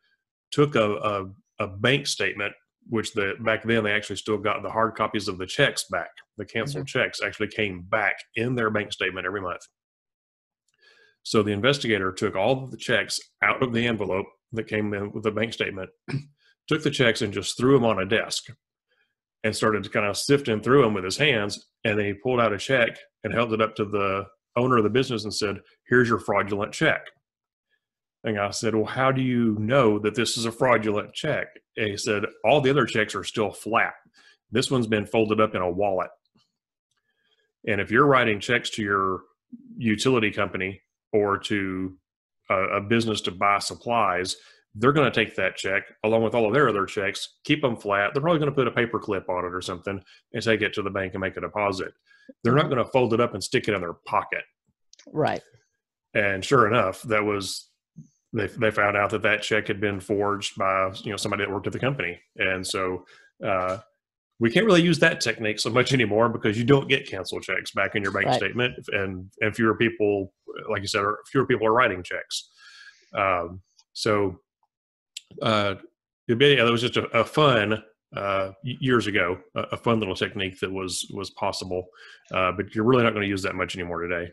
[0.51, 1.27] took a, a,
[1.61, 2.53] a bank statement
[2.91, 6.11] which the back then they actually still got the hard copies of the checks back.
[6.39, 6.99] The canceled mm-hmm.
[6.99, 9.61] checks actually came back in their bank statement every month.
[11.23, 15.13] So the investigator took all of the checks out of the envelope that came in
[15.13, 15.91] with the bank statement
[16.69, 18.45] took the checks and just threw them on a desk
[19.45, 21.67] and started to kind of sifting through them with his hands.
[21.85, 24.25] And then he pulled out a check and held it up to the
[24.57, 27.03] owner of the business and said, Here's your fraudulent check.
[28.25, 31.47] And I said, Well, how do you know that this is a fraudulent check?
[31.77, 33.95] And he said, All the other checks are still flat.
[34.51, 36.11] This one's been folded up in a wallet.
[37.67, 39.21] And if you're writing checks to your
[39.77, 40.81] utility company
[41.13, 41.97] or to
[42.51, 44.37] a, a business to buy supplies,
[44.75, 47.77] they're going to take that check along with all of their other checks, keep them
[47.77, 48.11] flat.
[48.13, 50.01] They're probably going to put a paper clip on it or something
[50.33, 51.93] and take it to the bank and make a deposit.
[52.45, 54.45] They're not going to fold it up and stick it in their pocket.
[55.13, 55.43] Right.
[56.15, 57.69] And sure enough, that was
[58.33, 61.53] they they found out that that check had been forged by you know somebody that
[61.53, 63.05] worked at the company, and so
[63.45, 63.79] uh,
[64.39, 67.71] we can't really use that technique so much anymore because you don't get cancel checks
[67.73, 68.37] back in your bank Right.
[68.37, 70.33] statement, and and fewer people,
[70.71, 72.51] like you said, are, fewer people are writing checks.
[73.15, 73.63] Um,
[73.95, 74.41] so
[75.43, 75.75] uh,
[76.27, 77.83] yeah, that was just a, a fun
[78.17, 81.87] uh, years ago, a, a fun little technique that was was possible,
[82.33, 84.31] uh, but you're really not going to use that much anymore today.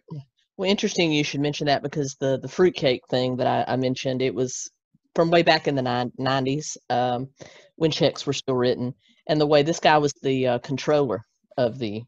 [0.58, 4.22] Well, interesting you should mention that because the the fruitcake thing that I, I mentioned,
[4.22, 4.70] it was
[5.14, 7.30] from way back in the nine, 90s um,
[7.78, 8.94] when checks were still written.
[9.28, 11.26] And the way this guy was the uh, controller
[11.58, 12.04] of the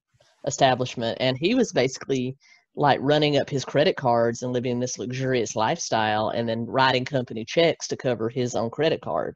[0.45, 2.38] establishment, and he was basically
[2.78, 7.44] like running up his credit cards and living this luxurious lifestyle and then writing company
[7.44, 9.36] checks to cover his own credit card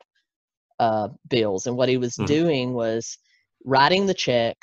[0.80, 1.66] uh, bills.
[1.66, 2.28] And what he was Mhm.
[2.28, 3.18] doing was
[3.66, 4.58] writing the check,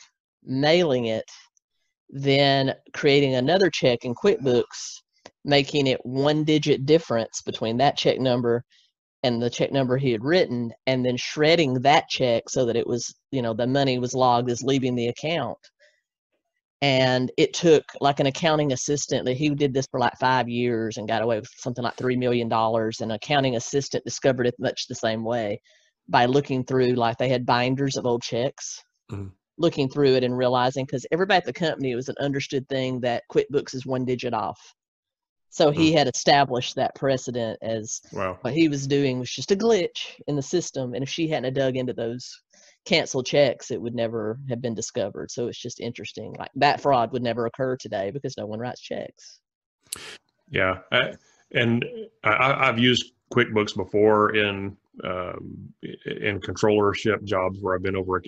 [0.44, 1.28] mailing it,
[2.08, 5.02] then creating another check in QuickBooks,
[5.44, 8.64] making it one digit difference between that check number
[9.24, 12.86] and the check number he had written, and then shredding that check so that it
[12.86, 15.58] was, you know, the money was logged as leaving the account.
[16.80, 20.96] And it took like an accounting assistant that he did this for like five years
[20.96, 22.52] and got away with something like $3 million.
[22.52, 25.60] An accounting assistant discovered it much the same way
[26.08, 29.32] by looking through, like they had binders of old checks Mhm.
[29.56, 33.00] looking through it and realizing because everybody at the company it was an understood thing
[33.00, 34.60] that QuickBooks is one digit off.
[35.50, 38.38] So he had established that precedent as Wow.
[38.42, 40.94] what he was doing was just a glitch in the system.
[40.94, 42.30] And if she hadn't dug into those
[42.88, 45.30] canceled checks, it would never have been discovered.
[45.30, 46.34] So it's just interesting.
[46.38, 49.40] Like that fraud would never occur today because no one writes checks.
[50.50, 51.12] Yeah, I,
[51.52, 51.84] and
[52.24, 58.20] I- I've used QuickBooks before in um, in controllership jobs where I've been over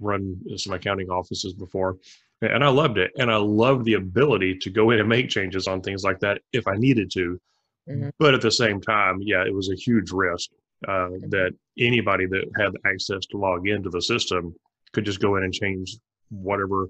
[0.00, 1.98] run some accounting offices before,
[2.40, 3.10] and I loved it.
[3.18, 6.40] And I loved the ability to go in and make changes on things like that
[6.52, 7.38] if I needed to.
[7.90, 8.12] Mhm.
[8.18, 10.50] But at the same time, yeah, it was a huge risk
[10.88, 14.54] uh, that anybody that had access to log into the system
[14.92, 15.96] could just go in and change
[16.30, 16.88] whatever.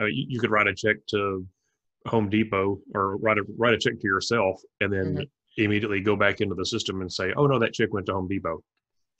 [0.00, 1.46] Uh, you, you could write a check to
[2.06, 5.28] Home Depot or write a write a check to yourself and then Mhm.
[5.56, 8.28] immediately go back into the system and say, "Oh no, that check went to Home
[8.28, 8.62] Depot,"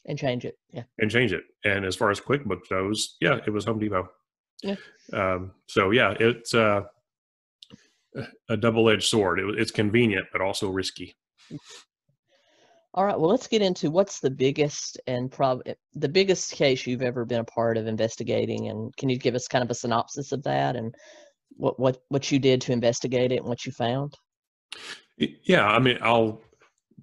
[0.04, 0.56] And change it.
[0.72, 0.84] Yeah.
[0.98, 1.44] and change it.
[1.64, 4.06] And as far as QuickBooks goes, yeah, it was Home Depot.
[4.62, 4.76] Yeah.
[5.12, 6.82] Um, so yeah, it's uh,
[8.48, 9.40] a double edged sword.
[9.40, 11.16] It, it's convenient but also risky.
[12.96, 13.18] All right.
[13.18, 15.60] Well, let's get into what's the biggest and prob
[15.94, 19.46] the biggest case you've ever been a part of investigating, and can you give us
[19.46, 20.94] kind of a synopsis of that and
[21.50, 24.14] what what what you did to investigate it and what you found?
[25.18, 26.40] Yeah, I mean, I'll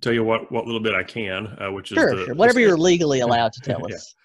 [0.01, 2.35] tell you what what little bit I can, uh, which is Sure, the, sure.
[2.35, 3.95] Whatever the- you're legally allowed to tell Yeah.
[3.95, 4.15] us.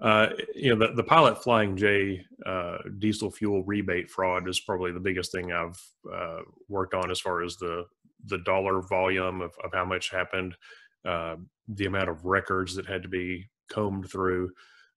[0.00, 4.90] Uh, you know, the, the pilot flying J uh, diesel fuel rebate fraud is probably
[4.90, 5.80] the biggest thing I've
[6.12, 7.84] uh, worked on as far as the
[8.26, 10.56] the dollar volume of, of how much happened,
[11.04, 11.36] uh,
[11.68, 14.50] the amount of records that had to be combed through.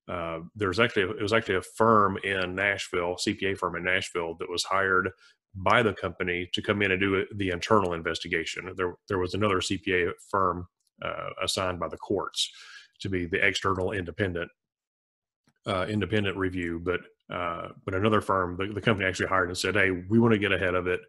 [0.08, 4.50] Uh, there's actually it was actually a firm in Nashville, CPA firm in Nashville, that
[4.50, 5.10] was hired
[5.56, 8.72] by the company to come in and do the internal investigation.
[8.76, 10.68] There there was another CPA firm
[11.02, 12.52] uh, assigned by the courts
[13.00, 14.52] to be the external independent
[15.68, 17.02] uh, independent review, but
[17.34, 20.40] uh, but another firm, the, the company actually hired and said, "Hey, we want to
[20.40, 21.02] get ahead of it.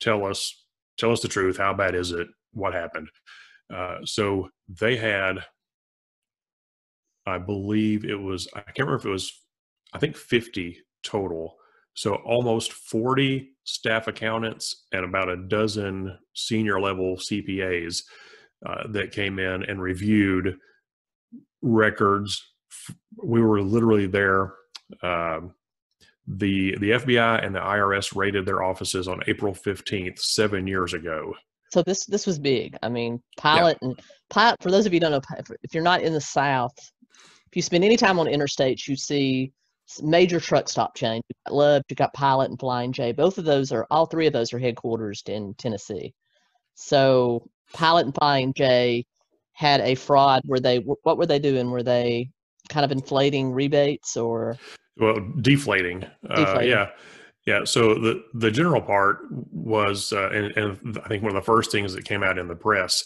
[0.00, 0.64] Tell us,
[0.98, 1.56] tell us the truth.
[1.56, 2.26] How bad is it?
[2.52, 3.08] What happened?"
[3.72, 5.38] Uh, so they had,
[7.26, 9.32] I believe it was, I can't remember if it was,
[9.92, 11.56] I think 50 total.
[11.94, 18.02] So almost 40 staff accountants and about a dozen senior level CPAs
[18.64, 20.58] uh, that came in and reviewed
[21.62, 22.42] records.
[23.22, 24.54] We were literally there.
[25.02, 25.54] Um,
[26.26, 31.34] the the FBI and the IRS raided their offices on April 15th, seven years ago.
[31.70, 32.76] So this this was big.
[32.82, 33.88] I mean, pilot yeah.
[33.88, 34.00] and
[34.30, 34.62] pilot.
[34.62, 36.74] For those of you who don't know, if you're not in the South,
[37.10, 39.52] if you spend any time on interstates, you see
[40.02, 41.22] major truck stop chain.
[41.28, 43.12] You've got Love, you've got Pilot and Flying J.
[43.12, 46.14] Both of those are all three of those are headquarters in Tennessee.
[46.74, 49.06] So Pilot and Flying J
[49.52, 51.70] had a fraud where they what were they doing?
[51.70, 52.30] Were they
[52.68, 54.56] kind of inflating rebates or
[54.96, 56.56] well deflating, deflating.
[56.56, 56.90] Uh, yeah
[57.46, 61.46] yeah so the the general part was uh, and, and, i think one of the
[61.46, 63.04] first things that came out in the press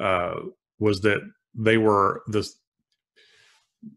[0.00, 0.34] uh,
[0.78, 1.20] was that
[1.54, 2.48] they were the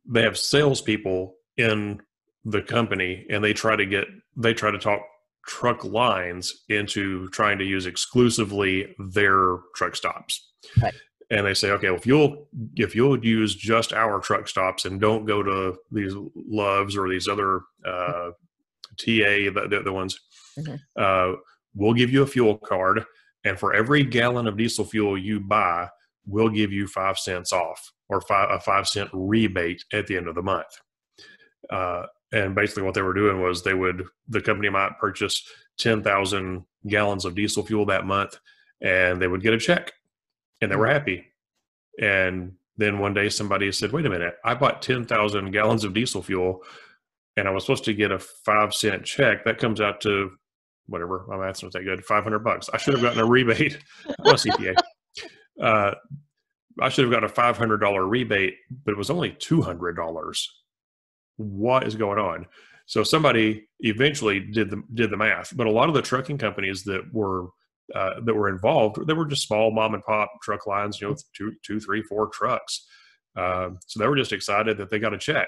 [0.08, 2.00] they have salespeople in
[2.46, 5.02] the company and they try to get they try to talk
[5.46, 10.52] truck lines into trying to use exclusively their truck stops.
[10.82, 10.94] Right.
[11.30, 15.00] And they say, okay, well, if you'll if you'll use just our truck stops and
[15.00, 18.32] don't go to these loves or these other uh,
[19.04, 20.20] TA, the, the, the ones,
[20.58, 20.76] mm-hmm.
[20.98, 21.36] uh,
[21.76, 23.04] we'll give you a fuel card,
[23.44, 25.88] and for every gallon of diesel fuel you buy,
[26.26, 30.28] we'll give you five cents off or five, a five cent rebate at the end
[30.28, 30.80] of the month.
[31.70, 35.44] Uh, and basically, what they were doing was they would the company might purchase
[35.78, 38.38] ten thousand gallons of diesel fuel that month,
[38.82, 39.92] and they would get a check
[40.62, 40.94] and they were mm-hmm.
[40.94, 41.26] happy.
[42.00, 46.22] And then one day somebody said, wait a minute, I bought 10,000 gallons of diesel
[46.22, 46.64] fuel
[47.38, 49.46] and I was supposed to get a five cent check.
[49.46, 50.32] That comes out to
[50.88, 52.70] whatever, my math's not that good, 500 bucks.
[52.74, 53.80] I should have gotten a rebate.
[54.26, 54.76] I'm a CPA.
[55.62, 55.94] Uh,
[56.80, 60.48] I should have gotten a $500 rebate, but it was only $200.
[61.38, 62.46] What is going on?
[62.86, 66.84] So somebody eventually did the did the math, but a lot of the trucking companies
[66.84, 67.48] that were
[67.96, 71.16] uh, that were involved, they were just small mom and pop truck lines, you know,
[71.36, 72.86] two, two, three, four trucks.
[73.36, 75.48] Uh, so they were just excited that they got a check.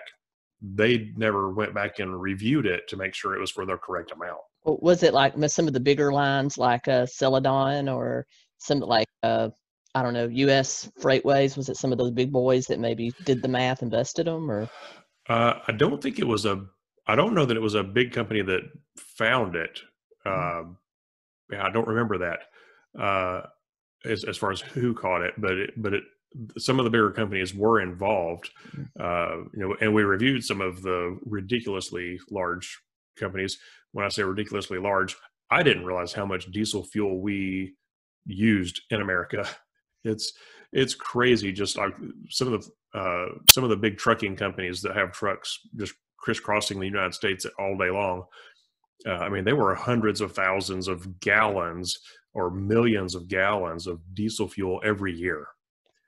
[0.64, 4.12] They never went back and reviewed it to make sure it was for the correct
[4.12, 4.40] amount.
[4.64, 8.26] Was it like some of the bigger lines, like uh, Celadon, or
[8.60, 9.50] some like uh,
[9.94, 10.90] I don't know, U.S.
[11.00, 11.58] Freightways?
[11.58, 14.50] Was it some of those big boys that maybe did the math and busted them,
[14.50, 14.70] or?
[15.28, 16.66] Uh, I don't think it was a.
[17.08, 18.62] I don't know that it was a big company that
[18.98, 19.82] found it.
[20.26, 20.70] Mm-hmm.
[20.70, 20.74] Uh,
[21.52, 22.40] yeah, I don't remember that
[23.00, 23.42] uh,
[24.06, 26.04] as as far as who caught it, but it, but it
[26.58, 28.50] some of the bigger companies were involved.
[29.00, 32.80] Uh, you know, and we reviewed some of the ridiculously large
[33.18, 33.58] companies.
[33.92, 35.16] When I say ridiculously large,
[35.50, 37.76] I didn't realize how much diesel fuel we
[38.26, 39.48] used in America.
[40.06, 40.34] It's
[40.74, 41.54] it's crazy.
[41.54, 41.96] Just like
[42.30, 46.78] some of the uh, some of the big trucking companies that have trucks just crisscrossing
[46.78, 48.26] the United States all day long
[49.06, 52.00] uh, I mean, they were hundreds of thousands of gallons
[52.34, 55.48] or millions of gallons of diesel fuel every year.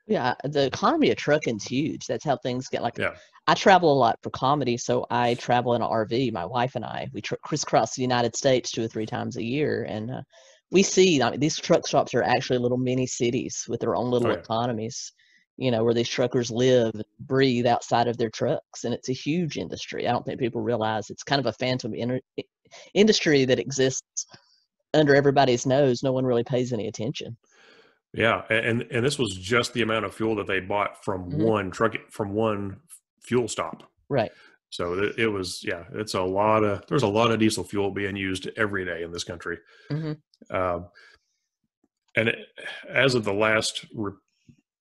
[0.06, 2.06] Yeah, the economy of trucking's huge.
[2.06, 2.98] That's how things get like.
[2.98, 3.14] Yeah.
[3.48, 6.32] I travel a lot for comedy, so I travel in an RV.
[6.32, 9.42] My wife and I we tr- crisscross the United States two or three times a
[9.42, 10.22] year, and uh,
[10.70, 11.20] we see.
[11.22, 14.32] I mean, these truck stops are actually little mini cities with their own little oh,
[14.32, 14.38] yeah.
[14.38, 15.12] economies.
[15.56, 19.14] You know, where these truckers live and breathe outside of their trucks, and it's a
[19.14, 20.06] huge industry.
[20.06, 22.20] I don't think people realize it's kind of a phantom inter-
[22.94, 24.26] industry that exists
[24.94, 26.02] under everybody's nose.
[26.02, 27.36] No one really pays any attention.
[28.16, 31.42] Yeah, and and this was just the amount of fuel that they bought from mm-hmm.
[31.42, 32.78] one truck from one
[33.22, 33.82] fuel stop.
[34.08, 34.32] Right.
[34.70, 37.90] So it, it, was yeah, it's a lot of there's a lot of diesel fuel
[37.90, 39.58] being used every day in this country.
[39.90, 40.12] Mm-hmm.
[40.50, 40.80] Uh,
[42.16, 42.38] and it,
[42.88, 44.12] as of the last, re,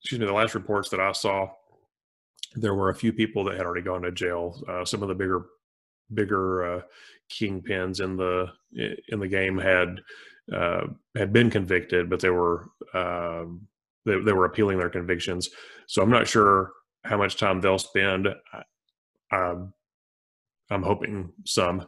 [0.02, 1.50] excuse me, the last reports that I saw,
[2.56, 4.64] there were a few people that had already gone to jail.
[4.68, 5.46] Uh, some of the bigger
[6.14, 6.82] bigger uh,
[7.30, 8.48] kingpins in the
[9.10, 10.00] in the game had
[10.54, 13.46] uh, had been convicted, but they were uh,
[14.06, 15.50] they, they, were appealing their convictions.
[15.88, 16.72] So I'm not sure
[17.04, 18.28] how much time they'll spend.
[19.32, 19.56] I,
[20.72, 21.86] I'm hoping some.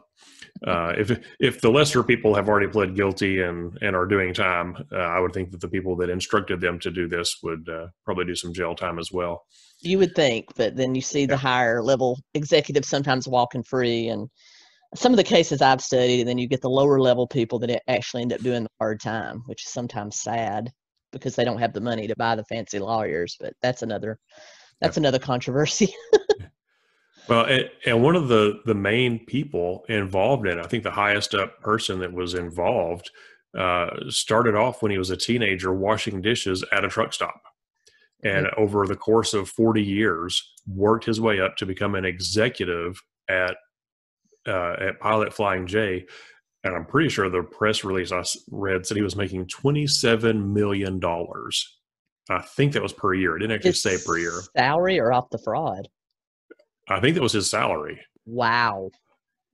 [0.66, 4.76] Uh, if if the lesser people have already pled guilty and and are doing time,
[4.92, 7.88] uh, I would think that the people that instructed them to do this would uh,
[8.04, 9.44] probably do some jail time as well.
[9.80, 14.28] You would think, but then you see the higher level executives sometimes walking free, and
[14.94, 17.82] some of the cases I've studied, and then you get the lower level people that
[17.88, 20.70] actually end up doing the hard time, which is sometimes sad
[21.12, 23.36] because they don't have the money to buy the fancy lawyers.
[23.38, 24.18] But that's another
[24.80, 25.02] that's yeah.
[25.02, 25.94] another controversy.
[27.28, 30.90] well, and, and one of the the main people involved in, it, I think, the
[30.90, 33.10] highest up person that was involved
[33.58, 37.42] uh, started off when he was a teenager washing dishes at a truck stop
[38.22, 38.62] and mm-hmm.
[38.62, 43.56] over the course of 40 years worked his way up to become an executive at
[44.48, 46.06] uh, at Pilot Flying J,
[46.64, 50.52] and I'm pretty sure the press release I read said he was making twenty seven
[50.52, 51.78] million dollars.
[52.30, 53.36] I think that was per year.
[53.36, 54.42] It didn't actually His say per year.
[54.56, 55.88] Salary or off the fraud?
[56.88, 58.00] I think that was his salary.
[58.26, 58.90] Wow.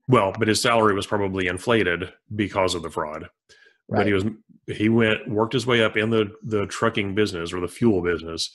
[0.08, 3.28] Well, but his salary was probably inflated because of the fraud.
[3.88, 4.24] But he was
[4.66, 8.50] he went worked his way up in the the trucking business or the fuel business,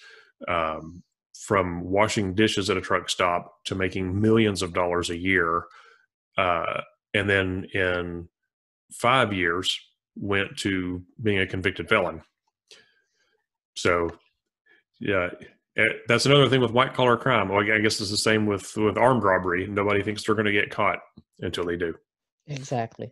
[0.47, 5.65] um, from washing dishes at a truck stop to making millions of dollars a year,
[6.39, 6.81] uh,
[7.13, 8.27] and then in
[8.93, 9.79] five years
[10.15, 12.21] went to being a convicted felon.
[13.75, 14.09] So,
[14.99, 15.29] yeah,
[15.77, 17.51] eh, that's another thing with white collar crime.
[17.51, 19.67] I guess it's the same with with armed robbery.
[19.67, 20.99] Nobody thinks they're going to get caught
[21.39, 21.93] until they do.
[22.47, 23.11] Exactly.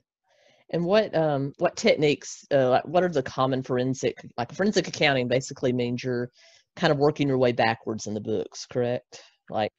[0.71, 5.28] And what um what techniques uh, like what are the common forensic like forensic accounting
[5.30, 6.30] basically means you're
[6.75, 9.21] kind of working your way backwards in the books, correct?
[9.49, 9.71] Like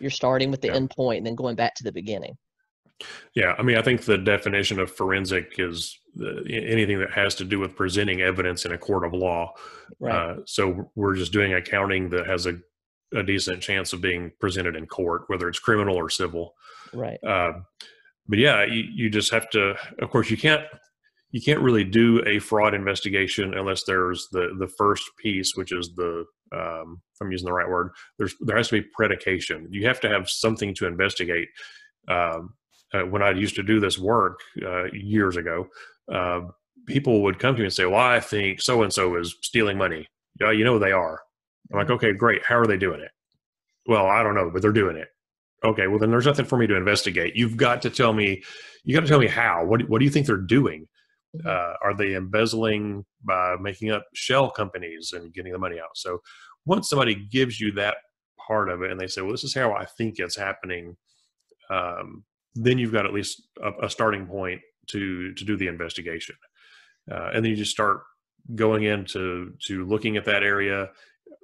[0.00, 0.76] you're starting with the Yeah.
[0.76, 2.36] end point and then going back to the beginning.
[3.34, 7.44] Yeah, I mean, I think the definition of forensic is uh, anything that has to
[7.44, 9.54] do with presenting evidence in a court of law.
[10.00, 10.14] Right.
[10.14, 12.58] Uh, so we're just doing accounting that has a,
[13.14, 16.54] a decent chance of being presented in court, whether it's criminal or civil.
[16.92, 17.22] right.
[17.22, 17.52] Uh,
[18.28, 19.74] but yeah, you, you just have to.
[20.00, 20.64] Of course, you can't
[21.30, 25.94] you can't really do a fraud investigation unless there's the the first piece, which is
[25.94, 27.90] the um, if I'm using the right word.
[28.18, 29.66] There's there has to be predication.
[29.70, 31.48] You have to have something to investigate.
[32.08, 32.54] Um,
[32.94, 35.68] uh, when I used to do this work uh, years ago,
[36.12, 36.40] uh,
[36.86, 39.78] people would come to me and say, "Well, I think so and so is stealing
[39.78, 40.06] money."
[40.40, 41.20] Yeah, you know they are.
[41.72, 42.44] I'm like, okay, great.
[42.44, 43.10] How are they doing it?
[43.86, 45.08] Well, I don't know, but they're doing it.
[45.64, 47.36] Okay, well then there's nothing for me to investigate.
[47.36, 48.42] You've got to tell me.
[48.84, 49.64] You got to tell me how.
[49.64, 50.86] What What do you think they're doing?
[51.36, 51.46] Mhm.
[51.46, 55.96] Uh, are they embezzling by making up shell companies and getting the money out?
[55.96, 56.22] So
[56.64, 57.96] once somebody gives you that
[58.46, 60.96] part of it, and they say, "Well, this is how I think it's happening,"
[61.70, 62.24] um,
[62.64, 66.36] then you've got at least a, a starting point to to do the investigation,
[67.10, 68.02] uh, and then you just start
[68.54, 70.88] going into to looking at that area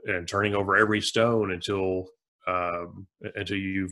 [0.06, 2.06] and turning over every stone until
[2.46, 3.06] um,
[3.36, 3.88] until you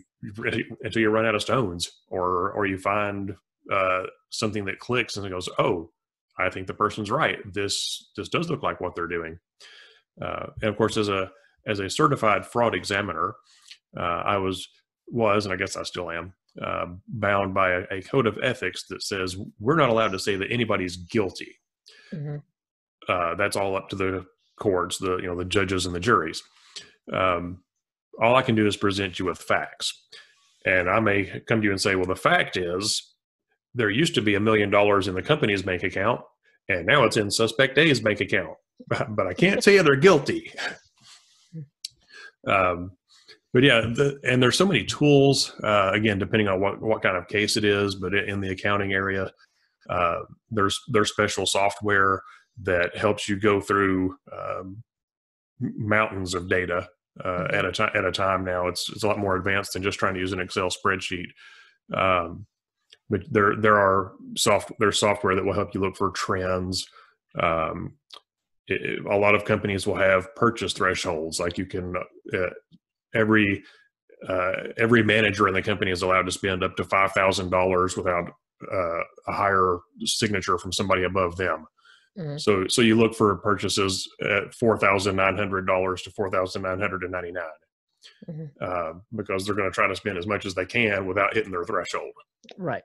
[0.83, 3.35] until you run out of stones or or you find
[3.71, 5.91] uh, something that clicks and it goes oh
[6.39, 7.39] I think the person's right.
[7.53, 9.39] This this does look like what they're doing.
[10.21, 11.31] Uh, and of course as a
[11.67, 13.35] as a certified fraud examiner
[13.97, 14.69] uh, I was
[15.09, 18.85] was and I guess I still am uh, bound by a, a code of ethics
[18.89, 21.57] that says we're not allowed to say that anybody's guilty
[22.13, 22.43] Mhm.
[23.09, 24.27] uh, that's all up to the
[24.61, 26.43] courts, the you know the judges and the juries.
[27.13, 27.63] Um,
[28.21, 29.93] all I can do is present you with facts,
[30.67, 33.15] and I may come to you and say, "Well, the fact is,
[33.75, 36.21] there used to be a million dollars in the company's bank account,
[36.69, 38.57] and now it's in suspect A's bank account,
[38.89, 40.53] but, but I can't say they're guilty."
[42.47, 42.93] Um,
[43.53, 45.53] but yeah, the, and there's so many tools.
[45.63, 48.93] Uh, again, depending on what what kind of case it is, but in the accounting
[48.93, 49.31] area,
[49.91, 52.23] uh, there's there's special software
[52.63, 54.83] that helps you go through um,
[55.61, 56.89] mountains of data
[57.25, 58.45] uh, at a time at a time.
[58.45, 61.27] Now it's it's a lot more advanced than just trying to use an Excel spreadsheet.
[61.95, 62.47] Um,
[63.11, 66.87] but there there are soft there's software that will help you look for trends.
[67.41, 67.95] Um,
[68.69, 71.95] it, it- a lot of companies will have purchase thresholds, like you can
[72.33, 72.39] uh,
[73.15, 73.63] every
[74.29, 77.97] uh, every manager in the company is allowed to spend up to five thousand dollars
[77.97, 78.31] without
[78.73, 81.67] uh, a higher signature from somebody above them.
[82.17, 82.41] Mhm.
[82.41, 86.63] So, so you look for purchases at four thousand nine hundred dollars to four thousand
[86.63, 87.45] nine hundred and ninety nine,
[88.31, 88.51] Mhm.
[88.61, 91.51] uh, because they're going to try to spend as much as they can without hitting
[91.51, 92.13] their threshold.
[92.59, 92.85] Right.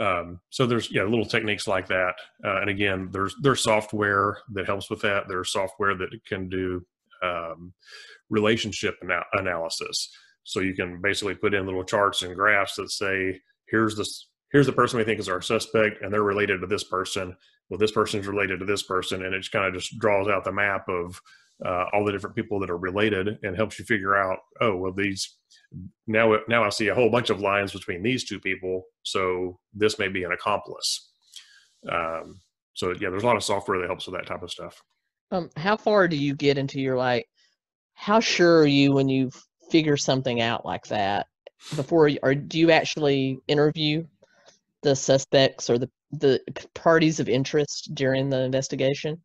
[0.00, 2.14] Um, so there's yeah little techniques like that,
[2.44, 5.28] uh, and again there's there's software that helps with that.
[5.28, 6.84] There's software that can do
[7.24, 7.72] um,
[8.30, 10.10] relationship ana- analysis.
[10.44, 14.66] So you can basically put in little charts and graphs that say here's this here's
[14.66, 17.36] the person we think is our suspect, and they're related to this person.
[17.68, 20.44] Well, this person is related to this person, and it kind of just draws out
[20.44, 21.20] the map of
[21.64, 24.92] uh, all the different people that are related and helps you figure out oh well
[24.92, 25.36] these
[26.06, 29.98] now now I see a whole bunch of lines between these two people, so this
[29.98, 31.10] may be an accomplice.
[31.90, 32.40] Um,
[32.74, 34.82] so yeah, there's a lot of software that helps with that type of stuff.
[35.30, 37.26] Um, how far do you get into your like?
[37.94, 39.30] How sure are you when you
[39.70, 41.26] figure something out like that
[41.76, 44.04] before, or do you actually interview
[44.82, 46.40] the suspects or the the
[46.74, 49.20] parties of interest during the investigation?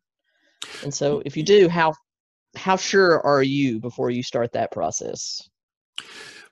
[0.82, 1.94] And so, if you do, how
[2.56, 5.48] how sure are you before you start that process?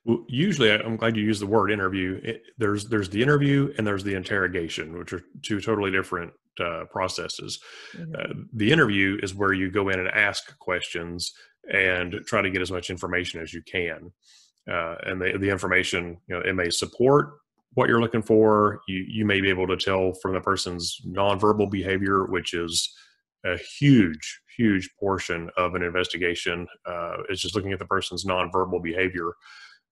[0.04, 2.20] Well, usually, I'm glad you use the word interview.
[2.22, 6.84] It, there's there's the interview and there's the interrogation, which are two totally different uh,
[6.90, 7.60] processes.
[7.94, 8.14] Mhm.
[8.14, 11.32] Uh, the interview is where you go in and ask questions
[11.72, 14.12] and try to get as much information as you can.
[14.70, 17.34] Uh, and the, the information, you know, it may support
[17.74, 18.80] what you're looking for.
[18.88, 22.94] You you may be able to tell from the person's nonverbal behavior, which is
[23.44, 26.66] a huge huge portion of an investigation.
[26.84, 29.32] Uh, is just looking at the person's nonverbal behavior.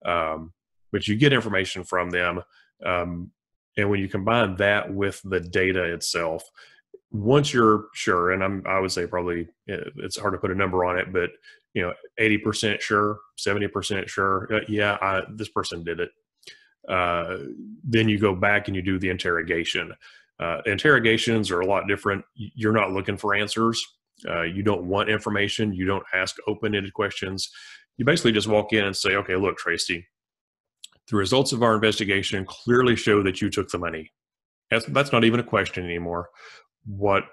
[0.05, 0.53] Um,
[0.93, 2.43] but you get information from them,
[2.85, 3.31] um,
[3.77, 6.43] and when you combine that with the data itself,
[7.11, 10.85] once you're sure, and I'm I would say probably it's hard to put a number
[10.85, 11.31] on it, but
[11.77, 16.09] you know, 80% sure, 70% sure, uh, yeah, I, this person did it.
[16.89, 17.37] Uh,
[17.85, 19.93] then you go back and you do the interrogation.
[20.41, 22.25] Uh, interrogations are a lot different.
[22.35, 23.85] You're not looking for answers.
[24.27, 25.75] Uh, you don't want information.
[25.75, 27.51] You don't ask open-ended questions.
[27.99, 30.07] You basically just walk in and say, "Okay, look, Tracy,
[31.09, 34.11] the results of our investigation clearly show that you took the money.
[34.71, 36.29] That's, that's not even a question anymore.
[36.85, 37.25] What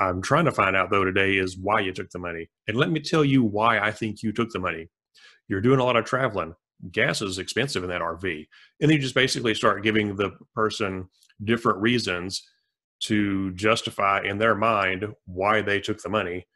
[0.00, 2.48] I'm trying to find out though today is why you took the money.
[2.66, 4.88] And let me tell you why I think you took the money.
[5.48, 6.54] You're doing a lot of traveling.
[6.90, 8.46] Gas is expensive in that RV.
[8.80, 11.08] And then you just basically start giving the person
[11.44, 12.42] different reasons
[13.04, 16.46] to justify in their mind why they took the money.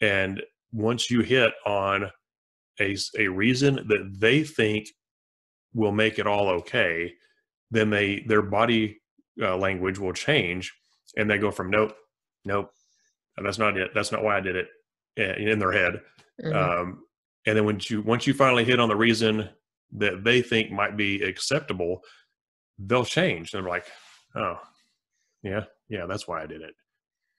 [0.00, 0.42] And
[0.72, 2.10] once you hit on
[2.80, 4.88] a, a reason that they think
[5.74, 7.12] will make it all okay,
[7.70, 9.00] then they their body
[9.40, 10.72] uh, language will change
[11.16, 11.94] and they go from nope
[12.44, 12.70] nope,
[13.42, 13.90] that's not it.
[13.94, 14.68] That's not why I did it
[15.16, 16.00] eh, in their head.
[16.42, 16.56] Mm-hmm.
[16.56, 17.04] Um,
[17.46, 19.48] and then once you once you finally hit on the reason
[19.92, 22.02] that they think might be acceptable,
[22.78, 23.50] they'll change.
[23.50, 23.86] They're like,
[24.34, 24.58] oh,
[25.42, 26.74] yeah, yeah, that's why I did it.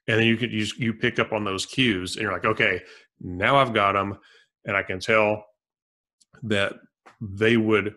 [0.08, 2.82] And then you could you you pick up on those cues, and you're like, okay,
[3.20, 4.18] now I've got them,
[4.66, 5.46] and I can tell
[6.44, 6.74] that
[7.22, 7.94] they would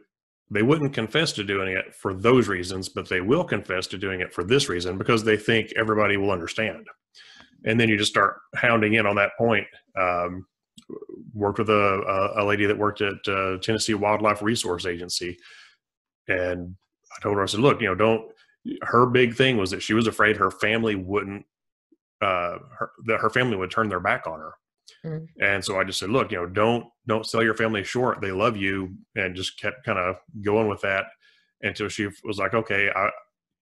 [0.51, 4.21] they wouldn't confess to doing it for those reasons, but they will confess to doing
[4.21, 6.87] it for this reason because they think everybody will understand.
[7.65, 9.67] And then you just start hounding in on that point.
[9.99, 10.47] Um,
[11.33, 15.39] worked with a, a, lady that worked at uh, Tennessee Wildlife Resource Agency,
[16.29, 16.75] and
[17.17, 18.31] I told her, I said, "Look, you know, don't."
[18.83, 21.45] Her big thing was that she was afraid her family wouldn't,
[22.23, 24.55] uh, her, that her family would turn their back on her.
[25.05, 25.27] Mm.
[25.41, 28.21] And so I just said, look, you know, don't don't sell your family short.
[28.21, 31.07] They love you, and just kept kind of going with that
[31.63, 33.11] until she was like, okay, I,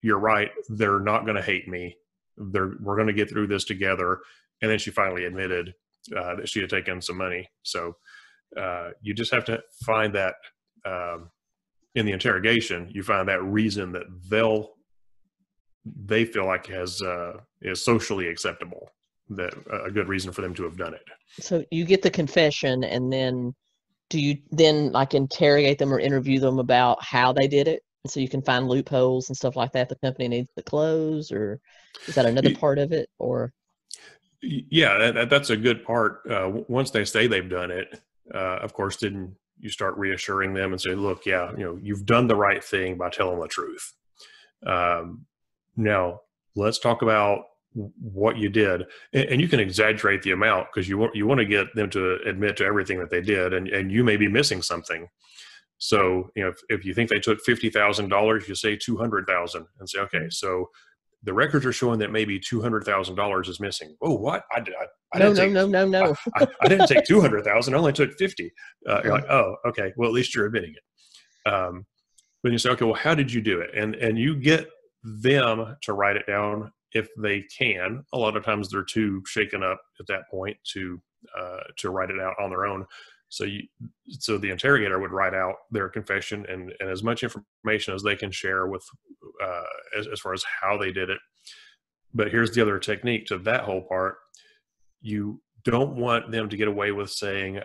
[0.02, 0.50] you're right.
[0.68, 1.96] They're not going to hate me.
[2.36, 4.20] They're we're going to get through this together.
[4.60, 5.74] And then she finally admitted
[6.16, 7.48] uh, that she had taken some money.
[7.62, 7.96] So
[8.56, 10.34] uh, you just have to find that
[10.84, 11.30] um,
[11.94, 12.88] in the interrogation.
[12.90, 14.70] You find that reason that they'll
[15.84, 18.88] they feel like has uh, is socially acceptable
[19.37, 19.55] that
[19.85, 21.05] a good reason for them to have done it.
[21.41, 23.55] So you get the confession, and then
[24.11, 27.83] do you then like interrogate them or interview them about how they did it?
[28.07, 29.89] So you can find loopholes and stuff like that.
[29.89, 31.61] The company needs to close, or
[32.07, 33.09] is that another part of it?
[33.18, 33.53] Or
[34.43, 36.20] yeah, that, that's a good part.
[36.28, 38.01] Uh, once they say they've done it,
[38.35, 42.05] uh, of course, then you start reassuring them and say, "Look, yeah, you know, you've
[42.05, 43.93] done the right thing by telling the truth."
[44.66, 45.26] Um,
[45.76, 46.22] now,
[46.57, 50.98] let's talk about what you did and, and you can exaggerate the amount because you
[50.98, 53.90] want you want to get them to admit to everything that they did and, and
[53.90, 55.08] you may be missing something
[55.78, 60.00] so you know if, if you think they took $50000 you say 200000 and say
[60.00, 60.66] okay so
[61.24, 63.96] the records are showing that maybe two hundred thousand dollars is missing.
[64.02, 64.44] Oh, what?
[64.50, 67.44] I, I, I no, no, take, no, no, no, I, I, didn't take two hundred
[67.44, 67.74] thousand.
[67.74, 68.52] I only took fifty.
[68.88, 69.92] Uh, you're like, oh, okay.
[69.96, 71.48] Well, at least you're admitting it.
[71.48, 71.86] Um,
[72.42, 73.70] but you say, okay, well, how did you do it?
[73.76, 74.68] And and you get
[75.02, 78.05] them to write it down if they can.
[78.12, 81.01] A lot of times they're too shaken up at that point to
[81.38, 82.84] uh, to write it out on their own.
[83.28, 83.62] So you,
[84.09, 88.16] so the interrogator would write out their confession and, and as much information as they
[88.16, 88.84] can share with
[89.43, 89.62] uh,
[89.99, 91.18] as, as far as how they did it.
[92.12, 94.16] But here's the other technique to that whole part.
[95.01, 97.61] You don't want them to get away with saying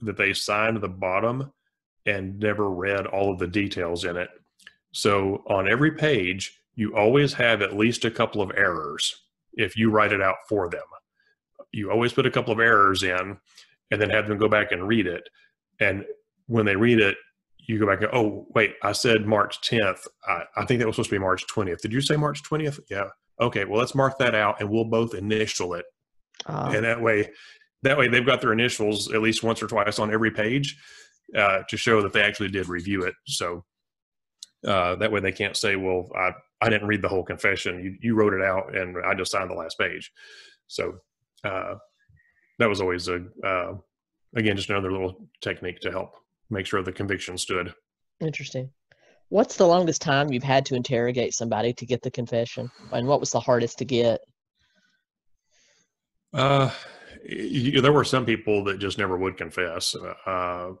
[0.00, 1.52] that they signed the bottom
[2.06, 4.28] and never read all of the details in it.
[4.92, 9.14] So on every page, you always have at least a couple of errors
[9.54, 10.80] if you write it out for them.
[11.72, 13.38] You always put a couple of errors in
[13.90, 15.28] and then have them go back and read it.
[15.80, 16.04] And
[16.46, 17.16] when they read it,
[17.58, 20.06] you go back and oh wait, I said March 10th.
[20.26, 21.80] I, I think that was supposed to be March 20th.
[21.80, 22.80] Did you say March 20th?
[22.90, 23.08] Yeah.
[23.40, 23.64] Okay.
[23.64, 25.84] Well, let's mark that out, and we'll both initial it.
[26.46, 27.30] Uh, and that way,
[27.82, 30.76] that way they've got their initials at least once or twice on every page
[31.36, 33.14] uh, to show that they actually did review it.
[33.26, 33.64] So
[34.66, 37.82] uh, that way they can't say, well, I, I didn't read the whole confession.
[37.82, 40.12] You, you wrote it out and I just signed the last page.
[40.68, 40.98] So
[41.44, 41.74] uh,
[42.58, 43.74] that was always a, uh,
[44.36, 46.14] again, just another little technique to help
[46.50, 47.74] make sure the conviction stood.
[48.20, 48.70] Interesting.
[49.28, 52.70] What's the longest time you've had to interrogate somebody to get the confession?
[52.92, 54.20] And what was the hardest to get?
[56.34, 56.70] Uh,
[57.24, 59.96] you, there were some people that just never would confess.
[60.26, 60.72] Uh,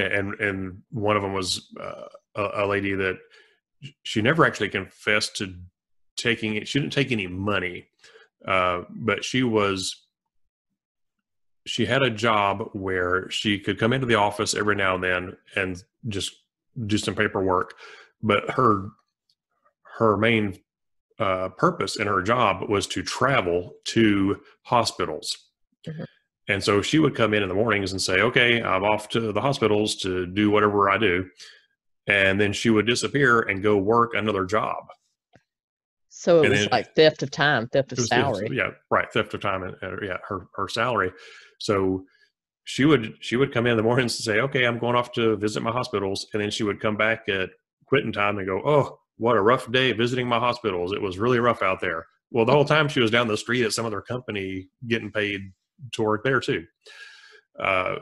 [0.00, 3.18] and, and one of them was uh, a, a lady that
[4.02, 5.54] she never actually confessed to
[6.16, 6.68] taking it.
[6.68, 7.86] She didn't take any money,
[8.46, 10.06] uh, but she was
[11.66, 15.36] she had a job where she could come into the office every now and then
[15.56, 16.32] and just
[16.86, 17.74] do some paperwork
[18.22, 18.88] but her
[19.98, 20.58] her main
[21.18, 25.36] uh, purpose in her job was to travel to hospitals
[25.86, 26.04] mm-hmm.
[26.50, 29.32] And so she would come in in the mornings and say okay i'm off to
[29.32, 31.28] the hospitals to do whatever i do.
[32.06, 34.84] And then she would disappear and go work another job.
[36.08, 38.48] So it and was then, like theft of time theft of was, salary.
[38.52, 41.12] yeah right theft of time and, and yeah her her salary.
[41.60, 42.04] So
[42.64, 45.12] she would she would come in, in the mornings and say, "Okay, I'm going off
[45.12, 47.50] to visit my hospitals," and then she would come back at
[47.86, 50.92] quitting time and go, "Oh, what a rough day visiting my hospitals.
[50.92, 53.64] It was really rough out there." Well, the whole time she was down the street
[53.64, 55.52] at some other company getting paid
[55.92, 56.64] to work there too.
[57.58, 57.96] Uh,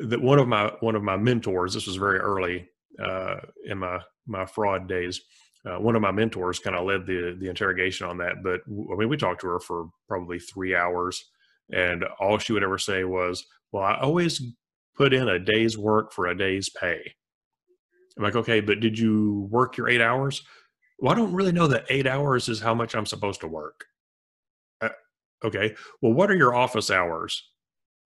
[0.00, 1.74] that one of my one of my mentors.
[1.74, 2.68] This was very early
[3.02, 5.20] uh, in my my fraud days.
[5.66, 8.96] Uh, one of my mentors kind of led the the interrogation on that, but I
[8.96, 11.30] mean, we talked to her for probably three hours
[11.72, 14.42] and all she would ever say was, Well, I always
[14.96, 17.14] put in a day's work for a day's pay.
[18.16, 20.42] I'm like, Okay, but did you work your eight hours?
[20.98, 23.86] Well, I don't really know that eight hours is how much I'm supposed to work.
[25.42, 27.50] Uh, okay, well, what are your office hours?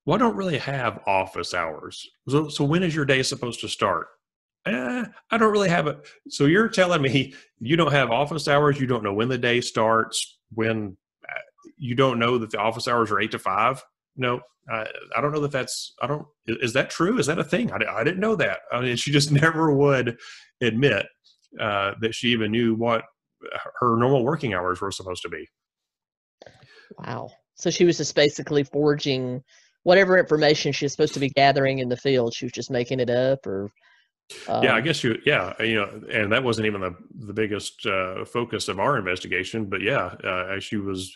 [0.07, 2.07] Well, I don't really have office hours.
[2.28, 4.09] So, so when is your day supposed to start?
[4.66, 5.99] Eh, I don't really have it.
[6.28, 8.80] So you're telling me you don't have office hours.
[8.80, 10.97] You don't know when the day starts, when
[11.76, 13.82] you don't know that the office hours are eight to five.
[14.16, 17.18] No, I, I don't know that that's, I don't, is that true?
[17.18, 17.72] Is that a thing?
[17.72, 18.61] I, I didn't know that.
[18.72, 20.18] I mean, she just never would
[20.61, 21.07] admit
[21.61, 23.05] uh, that she even knew what
[23.80, 25.49] her normal working hours were supposed to be.
[26.99, 27.30] Wow.
[27.55, 29.43] So she was just basically forging
[29.82, 32.35] whatever information she was supposed to be gathering in the field.
[32.35, 33.70] She was just making it up or.
[34.49, 35.18] Um, yeah, I um guess you.
[35.26, 39.66] Yeah, you know, and that wasn't even the the biggest uh, focus of our investigation.
[39.66, 41.14] But yeah, uh, she was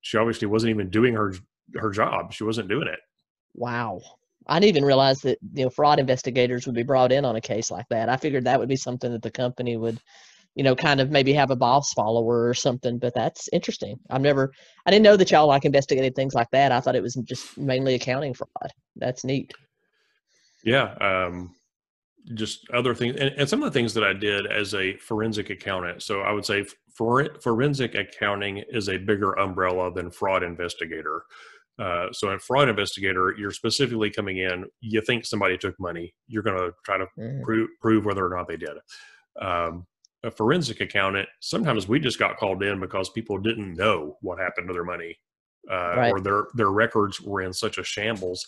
[0.00, 1.34] she obviously wasn't even doing her
[1.76, 2.32] her job.
[2.32, 2.98] She wasn't doing it.
[3.54, 4.00] Wow.
[4.48, 7.40] I didn't even realize that you know fraud investigators would be brought in on a
[7.40, 8.08] case like that.
[8.08, 10.00] I figured that would be something that the company would,
[10.58, 12.98] you know, kind of maybe have a boss follower or something.
[12.98, 13.96] But that's interesting.
[14.10, 14.52] I've never,
[14.84, 16.72] I didn't know that y'all like investigated things like that.
[16.72, 18.72] I thought it was just mainly accounting fraud.
[18.96, 19.54] That's neat.
[20.64, 21.54] Yeah, um,
[22.34, 25.48] just other things, and, and some of the things that I did as a forensic
[25.48, 26.02] accountant.
[26.02, 31.22] So I would say for, forensic accounting is a bigger umbrella than fraud investigator.
[31.78, 34.64] Uh, so in fraud investigator, you're specifically coming in.
[34.80, 36.12] You think somebody took money.
[36.26, 37.42] You're going to try to mm.
[37.44, 38.76] prove, prove whether or not they did.
[39.40, 39.86] Um,
[40.24, 44.68] a forensic accountant, sometimes we just got called in because people didn't know what happened
[44.68, 45.16] to their money,
[45.70, 46.12] uh, right.
[46.12, 48.46] or their their records were in such a shambles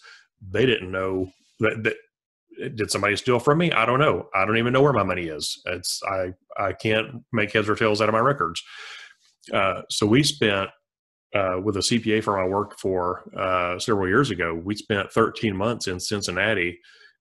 [0.48, 3.72] they didn't know that, that did somebody steal from me?
[3.72, 4.28] I don't know.
[4.34, 5.60] I don't even know where my money is.
[5.66, 8.62] It's I I can't make heads or tails out of my records.
[9.52, 10.68] Uh, so we spent
[11.34, 14.54] uh, with a CPA firm I worked for uh, several years ago.
[14.54, 16.78] We spent 13 months in Cincinnati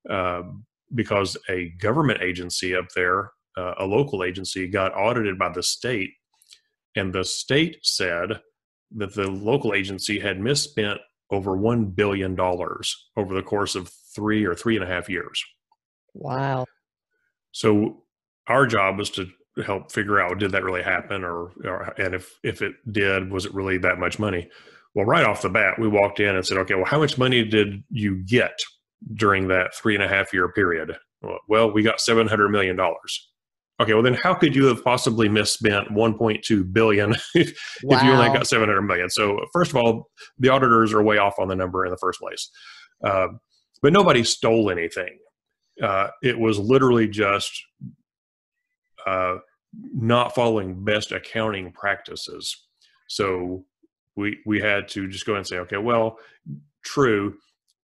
[0.10, 5.64] um, because a government agency up there, uh, a local agency, got audited by the
[5.64, 6.12] state,
[6.96, 8.42] and the state said
[8.96, 11.00] that the local agency had misspent
[11.32, 15.44] over one billion dollars over the course of three or three and a half years.
[16.14, 16.66] Wow.
[17.52, 18.04] So
[18.48, 19.28] our job was to
[19.64, 23.46] help figure out did that really happen or, or, and if if it did was
[23.46, 24.50] it really that much money
[24.96, 27.44] well right off the bat we walked in and said okay well how much money
[27.44, 28.58] did you get
[29.16, 30.96] during that three and a half year period
[31.48, 33.29] well we got 700 million dollars
[33.80, 37.98] okay well then how could you have possibly misspent 1.2 billion if, wow.
[37.98, 41.36] if you only got 700 million so first of all the auditors are way off
[41.40, 42.50] on the number in the first place
[43.04, 43.28] uh,
[43.82, 45.18] but nobody stole anything.
[45.82, 47.52] Uh, it was literally just
[49.06, 49.36] uh,
[49.94, 52.66] not following best accounting practices.
[53.08, 53.66] So
[54.16, 56.18] we we had to just go and say, okay, well,
[56.84, 57.36] true,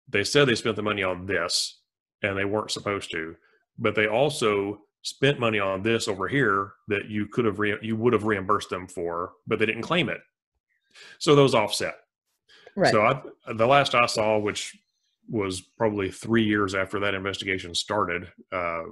[0.09, 1.81] they said they spent the money on this,
[2.23, 3.37] and they weren't supposed to,
[3.79, 7.97] but they also spent money on this over here that you could have re- you
[7.97, 10.21] would have reimbursed them for, but they didn't claim it.
[11.19, 11.97] So those offset.
[12.77, 12.93] Right.
[12.93, 13.21] So I,
[13.55, 14.77] the last I saw, which
[15.29, 18.31] was probably three years after that investigation started.
[18.51, 18.85] Uh,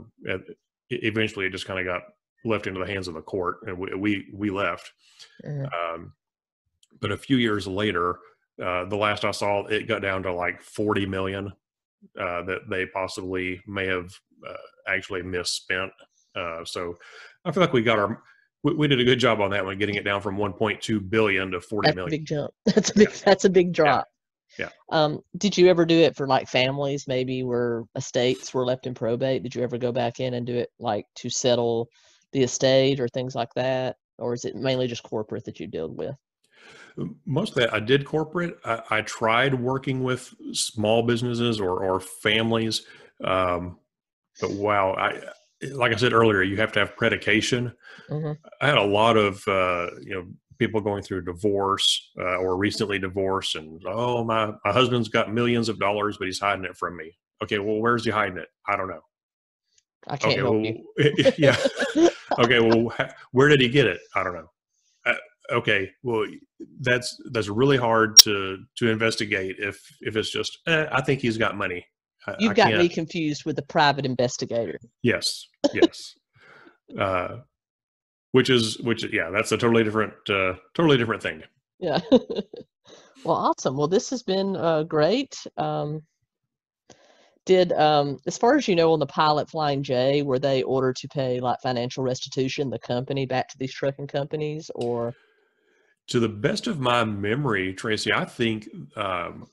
[0.90, 2.02] eventually, it just kind of got
[2.44, 4.92] left into the hands of the court, and we we, we left.
[5.44, 5.64] Mm-hmm.
[5.64, 6.12] Um,
[7.00, 8.18] but a few years later,
[8.62, 11.52] uh, the last I saw, it got down to like forty million
[12.18, 14.10] uh, that they possibly may have
[14.48, 14.54] uh,
[14.88, 15.92] actually misspent.
[16.34, 16.96] Uh, so
[17.44, 18.22] I feel like we got our
[18.62, 21.50] we, we, did a good job on that one, getting it down from 1.2 billion
[21.52, 22.08] to 40 that's million.
[22.08, 22.50] A big jump.
[22.66, 23.10] That's a big.
[23.10, 24.06] That's a big drop.
[24.58, 24.68] Yeah.
[24.90, 28.94] Um, did you ever do it for like families, maybe where estates were left in
[28.94, 29.42] probate?
[29.42, 31.88] Did you ever go back in and do it like to settle
[32.32, 33.96] the estate or things like that?
[34.18, 36.14] Or is it mainly just corporate that you deal with?
[37.26, 38.58] Most of that I did corporate.
[38.64, 42.82] I, I tried working with small businesses or, or families.
[43.24, 43.78] Um,
[44.40, 45.20] but wow, I,
[45.72, 47.72] like I said earlier, you have to have predication.
[48.08, 50.26] hmm I had a lot of, uh, you know,
[50.58, 55.68] people going through divorce uh, or recently divorced and, oh, my, my husband's got millions
[55.68, 57.16] of dollars, but he's hiding it from me.
[57.42, 57.58] Okay.
[57.58, 58.48] Well, where's he hiding it?
[58.68, 59.00] I don't know.
[60.08, 60.42] I can't Okay.
[60.42, 61.24] help Well, you.
[61.38, 61.56] yeah.
[62.38, 62.92] okay well
[63.32, 64.50] where did he get it i don't know
[65.50, 66.24] okay well
[66.80, 71.38] that's that's really hard to to investigate if if it's just eh, i think he's
[71.38, 71.84] got money
[72.26, 74.78] I, You've I got me confused with a private investigator.
[75.02, 76.14] yes yes
[76.98, 77.38] uh
[78.32, 81.42] which is which yeah that's a totally different uh totally different thing
[81.80, 82.00] Yeah.
[83.24, 83.76] well, awesome.
[83.76, 85.34] Well, this has been uh, great.
[85.56, 86.02] Um,
[87.46, 90.96] did, um, as far as you know, on the pilot Flying J, were they ordered
[90.96, 95.14] to pay like financial restitution, the company back to these trucking companies, or
[96.10, 99.46] to the best of my memory tracy i think um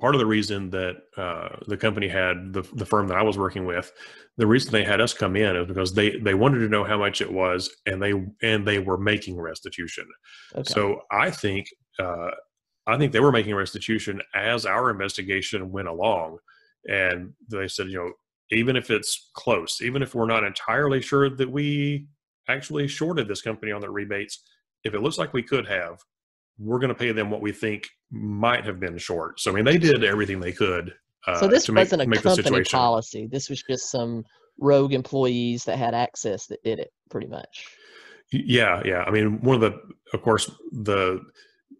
[0.00, 3.38] part of the reason that uh, the company had the, the firm that I was
[3.38, 3.92] working with,
[4.36, 6.98] the reason they had us come in is because they they wanted to know how
[6.98, 8.12] much it was, and they
[8.42, 10.06] and they were making restitution.
[10.54, 10.70] okay?
[10.70, 11.68] So I think
[11.98, 12.30] uh,
[12.86, 16.38] I think they were making restitution as our investigation went along,
[16.86, 18.12] and they said, you know,
[18.50, 22.06] even if it's close, even if we're not entirely sure that we
[22.48, 24.42] actually shorted this company on their rebates,
[24.86, 25.98] if it looks like we could have,
[26.58, 29.40] we're going to pay them what we think might have been short.
[29.40, 30.94] So I mean, they did everything they could.
[31.26, 32.78] Uh, so this to make, wasn't a make the company situation.
[32.78, 33.28] policy.
[33.30, 34.24] This was just some
[34.58, 37.66] rogue employees that had access that did it, pretty much.
[38.32, 39.02] Yeah, yeah.
[39.02, 39.78] I mean, one of the,
[40.14, 41.20] of course, the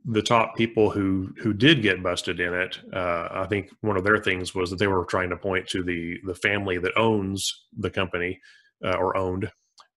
[0.09, 2.78] the top people who who did get busted in it.
[2.92, 5.82] Uh, I think one of their things was that they were trying to point to
[5.82, 8.40] the the family that owns the company
[8.84, 9.50] uh, or owned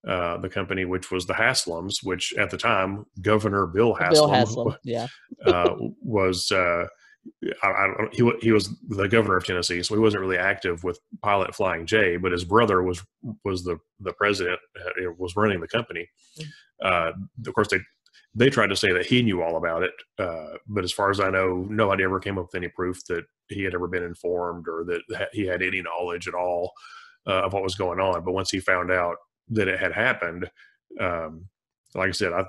[0.06, 4.34] uh, the company, which was the Haslams, which at the time Governor Bill Haslam, Bill
[4.34, 5.06] Haslam, yeah.
[5.46, 6.50] uh, was.
[6.50, 6.86] Uh,
[7.62, 10.82] I, I don't, he he was the governor of Tennessee, so he wasn't really active
[10.84, 12.16] with Pilot Flying J.
[12.16, 13.02] But his brother was
[13.44, 16.08] was the the president, uh, was running the company.
[16.82, 17.12] Uh,
[17.46, 17.80] of course, they
[18.34, 21.20] they tried to say that he knew all about it, uh, but as far as
[21.20, 24.66] I know, nobody ever came up with any proof that he had ever been informed
[24.66, 26.72] or that he had any knowledge at all
[27.26, 28.24] uh, of what was going on.
[28.24, 29.16] But once he found out
[29.50, 30.50] that it had happened,
[31.00, 31.46] um,
[31.94, 32.44] like I said, I,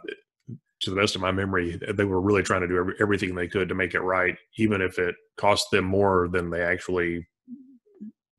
[0.82, 3.47] to the best of my memory, they were really trying to do every, everything they
[3.47, 7.28] could to make it right, even if it cost them more than they actually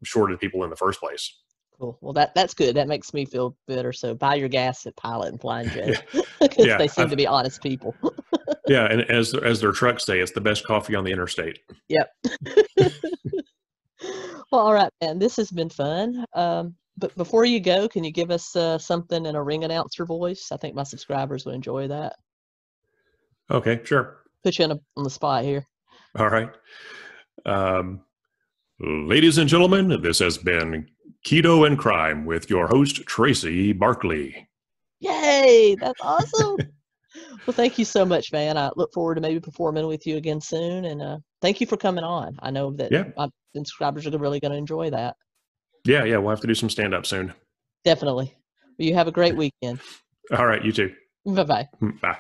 [0.05, 1.39] shorted people in the first place.
[1.81, 1.99] Cool.
[2.01, 2.77] Well, that that's good.
[2.77, 3.93] That makes me feel better.
[3.93, 5.97] So buy your gas at Pilot and Flying J
[6.41, 7.95] because Yeah, they seem I've- to be honest people.
[8.69, 11.59] Yeah, and as as their trucks say, it's the best coffee on the interstate.
[11.89, 12.11] Yep.
[14.51, 15.19] well, all right, man.
[15.19, 16.25] This has been fun.
[16.35, 20.05] Um, but before you go, can you give us uh, something in a ring announcer
[20.05, 20.49] voice?
[20.53, 22.17] I think my subscribers would enjoy that.
[23.51, 24.19] Okay, sure.
[24.45, 25.67] Put you on, a, on the spot here.
[26.19, 26.51] All right.
[27.47, 28.01] Um,
[28.81, 30.89] ladies and gentlemen, this has been
[31.27, 34.49] Keto and Crime with your host, Tracy Barkley.
[35.01, 35.77] Yay!
[35.81, 36.57] That's awesome.
[37.47, 38.57] well, thank you so much, man.
[38.57, 40.85] I look forward to maybe performing with you again soon.
[40.85, 42.37] And uh, thank you for coming on.
[42.41, 43.05] I know that Yeah.
[43.17, 45.17] my subscribers are really going to enjoy that.
[45.85, 47.35] Yeah, yeah, we'll have to do some stand up soon.
[47.85, 48.35] Definitely.
[48.79, 49.81] Well, you have a great weekend.
[50.37, 50.95] All right, you too.
[51.27, 51.69] Mm, bye bye.
[52.01, 52.19] Bye.